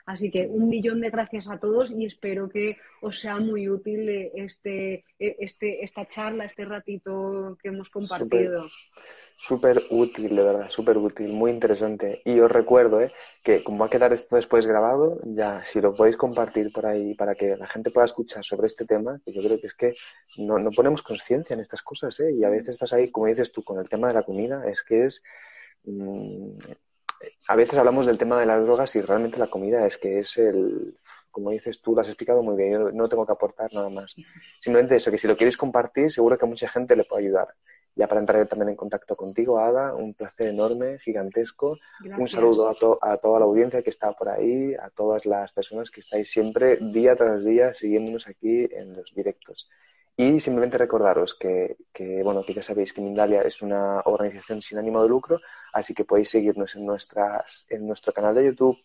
Así 0.06 0.30
que 0.30 0.46
un 0.46 0.68
millón 0.68 1.00
de 1.00 1.08
gracias 1.08 1.48
a 1.48 1.58
todos 1.58 1.90
y 1.90 2.04
espero 2.04 2.50
que 2.50 2.76
os 3.00 3.18
sea 3.18 3.38
muy 3.38 3.70
útil 3.70 4.08
este, 4.34 5.04
este, 5.18 5.82
esta 5.82 6.06
charla, 6.06 6.44
este 6.44 6.66
ratito 6.66 7.56
que 7.62 7.68
hemos 7.68 7.88
compartido. 7.88 8.66
Súper 9.36 9.82
útil, 9.90 10.36
de 10.36 10.44
verdad, 10.44 10.68
súper 10.68 10.98
útil, 10.98 11.32
muy 11.32 11.50
interesante. 11.50 12.20
Y 12.24 12.38
os 12.38 12.50
recuerdo 12.50 13.00
¿eh? 13.00 13.12
que 13.42 13.64
como 13.64 13.78
va 13.78 13.86
a 13.86 13.90
quedar 13.90 14.12
esto 14.12 14.36
después 14.36 14.66
grabado, 14.66 15.20
ya 15.24 15.64
si 15.64 15.80
lo 15.80 15.94
podéis 15.94 16.18
compartir 16.18 16.70
por 16.70 16.84
ahí 16.84 17.14
para 17.14 17.34
que 17.34 17.56
la 17.56 17.66
gente 17.66 17.90
pueda 17.90 18.04
escuchar 18.04 18.44
sobre 18.44 18.66
este 18.66 18.84
tema, 18.84 19.20
que 19.24 19.32
yo 19.32 19.42
creo 19.42 19.58
que 19.58 19.66
es 19.66 19.74
que 19.74 19.94
no, 20.36 20.58
no 20.58 20.70
ponemos 20.70 21.02
conciencia 21.02 21.54
en 21.54 21.60
estas 21.60 21.82
cosas, 21.82 22.20
¿eh? 22.20 22.30
y 22.30 22.44
a 22.44 22.50
veces 22.50 22.70
estás 22.70 22.92
ahí, 22.92 23.10
como 23.10 23.26
dices 23.26 23.52
tú, 23.52 23.62
con 23.62 23.78
el 23.78 23.88
tema 23.88 24.08
de 24.08 24.14
la 24.14 24.22
comida, 24.22 24.68
es 24.68 24.82
que 24.82 25.06
es... 25.06 25.22
Mmm, 25.84 26.58
a 27.48 27.56
veces 27.56 27.78
hablamos 27.78 28.06
del 28.06 28.18
tema 28.18 28.38
de 28.38 28.46
las 28.46 28.62
drogas 28.62 28.94
y 28.96 29.00
realmente 29.00 29.38
la 29.38 29.46
comida 29.46 29.86
es 29.86 29.98
que 29.98 30.20
es 30.20 30.38
el, 30.38 30.96
como 31.30 31.50
dices 31.50 31.82
tú, 31.82 31.94
lo 31.94 32.00
has 32.00 32.08
explicado 32.08 32.42
muy 32.42 32.56
bien, 32.56 32.72
yo 32.72 32.90
no 32.92 33.08
tengo 33.08 33.26
que 33.26 33.32
aportar 33.32 33.72
nada 33.72 33.90
más. 33.90 34.14
Simplemente 34.60 34.96
eso, 34.96 35.10
que 35.10 35.18
si 35.18 35.26
lo 35.26 35.36
quieres 35.36 35.56
compartir, 35.56 36.10
seguro 36.12 36.38
que 36.38 36.44
a 36.44 36.48
mucha 36.48 36.68
gente 36.68 36.96
le 36.96 37.04
puede 37.04 37.24
ayudar. 37.24 37.48
Ya 37.96 38.08
para 38.08 38.20
entrar 38.20 38.46
también 38.48 38.70
en 38.70 38.76
contacto 38.76 39.14
contigo, 39.14 39.58
Ada, 39.58 39.94
un 39.94 40.14
placer 40.14 40.48
enorme, 40.48 40.98
gigantesco. 40.98 41.78
Un 42.18 42.26
saludo 42.26 42.68
a, 42.68 43.12
a, 43.12 43.16
toda 43.18 43.38
la 43.38 43.44
audiencia 43.44 43.82
que 43.82 43.90
está 43.90 44.12
por 44.12 44.28
ahí, 44.28 44.74
a 44.74 44.90
todas 44.90 45.26
las 45.26 45.52
personas 45.52 45.90
que 45.90 46.00
estáis 46.00 46.30
siempre, 46.30 46.78
día 46.80 47.14
tras 47.14 47.44
día, 47.44 47.72
siguiéndonos 47.74 48.26
aquí 48.26 48.68
en 48.70 48.96
los 48.96 49.14
directos. 49.14 49.68
Y 50.16 50.38
simplemente 50.38 50.78
recordaros 50.78 51.34
que, 51.34 51.76
que, 51.92 52.22
bueno, 52.22 52.44
que 52.44 52.54
ya 52.54 52.62
sabéis 52.62 52.92
que 52.92 53.00
Mindalia 53.00 53.42
es 53.42 53.62
una 53.62 54.00
organización 54.04 54.62
sin 54.62 54.78
ánimo 54.78 55.02
de 55.02 55.08
lucro, 55.08 55.40
así 55.74 55.92
que 55.92 56.04
podéis 56.04 56.30
seguirnos 56.30 56.74
en, 56.76 56.86
nuestras, 56.86 57.66
en 57.68 57.86
nuestro 57.86 58.12
canal 58.12 58.34
de 58.34 58.46
YouTube, 58.46 58.78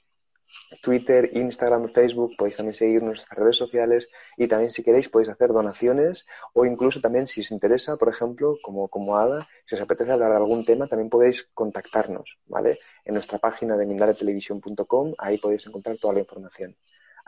Twitter, 0.81 1.29
Instagram, 1.33 1.89
Facebook, 1.93 2.35
podéis 2.35 2.57
también 2.57 2.75
seguir 2.75 3.03
nuestras 3.03 3.37
redes 3.37 3.55
sociales 3.55 4.09
y 4.35 4.47
también 4.47 4.71
si 4.71 4.83
queréis 4.83 5.07
podéis 5.07 5.29
hacer 5.29 5.49
donaciones 5.49 6.27
o 6.53 6.65
incluso 6.65 6.99
también 6.99 7.27
si 7.27 7.41
os 7.41 7.51
interesa, 7.51 7.97
por 7.97 8.09
ejemplo, 8.09 8.57
como, 8.63 8.87
como 8.87 9.17
Ada, 9.17 9.47
si 9.65 9.75
os 9.75 9.81
apetece 9.81 10.11
hablar 10.11 10.31
de 10.31 10.37
algún 10.37 10.65
tema, 10.65 10.87
también 10.87 11.09
podéis 11.09 11.49
contactarnos, 11.53 12.39
¿vale? 12.47 12.79
En 13.05 13.13
nuestra 13.13 13.37
página 13.37 13.77
de 13.77 13.85
mindaliatelevisión.com, 13.85 15.13
ahí 15.17 15.37
podéis 15.37 15.67
encontrar 15.67 15.97
toda 15.97 16.15
la 16.15 16.21
información. 16.21 16.75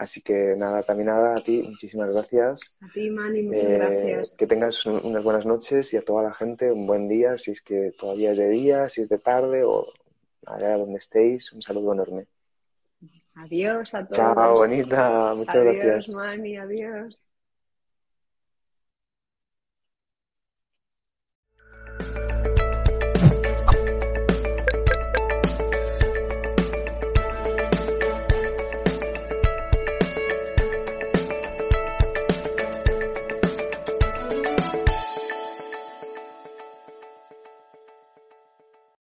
Así 0.02 0.20
que 0.24 0.56
nada, 0.58 0.82
también 0.82 1.10
nada, 1.10 1.36
a 1.38 1.44
ti, 1.44 1.62
muchísimas 1.62 2.10
gracias. 2.10 2.76
A 2.82 2.92
ti, 2.92 3.12
Mani, 3.12 3.44
muchas 3.44 3.62
eh, 3.62 3.78
gracias. 3.78 4.34
Que 4.36 4.48
tengas 4.48 4.84
unas 4.88 5.24
buenas 5.24 5.46
noches 5.46 5.94
y 5.94 5.98
a 5.98 6.02
toda 6.02 6.24
la 6.24 6.34
gente 6.34 6.72
un 6.72 6.88
buen 6.88 7.08
día, 7.08 7.38
si 7.38 7.52
es 7.52 7.62
que 7.62 7.92
todavía 8.00 8.32
es 8.32 8.40
de 8.40 8.50
día, 8.50 8.90
si 8.90 9.02
es 9.02 9.10
de 9.10 9.20
tarde 9.20 9.64
o 9.64 9.86
allá 10.48 10.76
donde 10.76 10.98
estéis. 10.98 11.54
Un 11.54 11.62
saludo 11.62 11.94
enorme. 11.94 12.26
Adiós 13.36 13.94
a 13.94 14.08
todos. 14.08 14.18
Chao, 14.18 14.54
bonita. 14.56 15.36
Muchas 15.36 15.56
adiós, 15.56 15.76
gracias. 15.76 15.94
Adiós, 15.94 16.16
Mani, 16.16 16.58
adiós. 16.58 17.21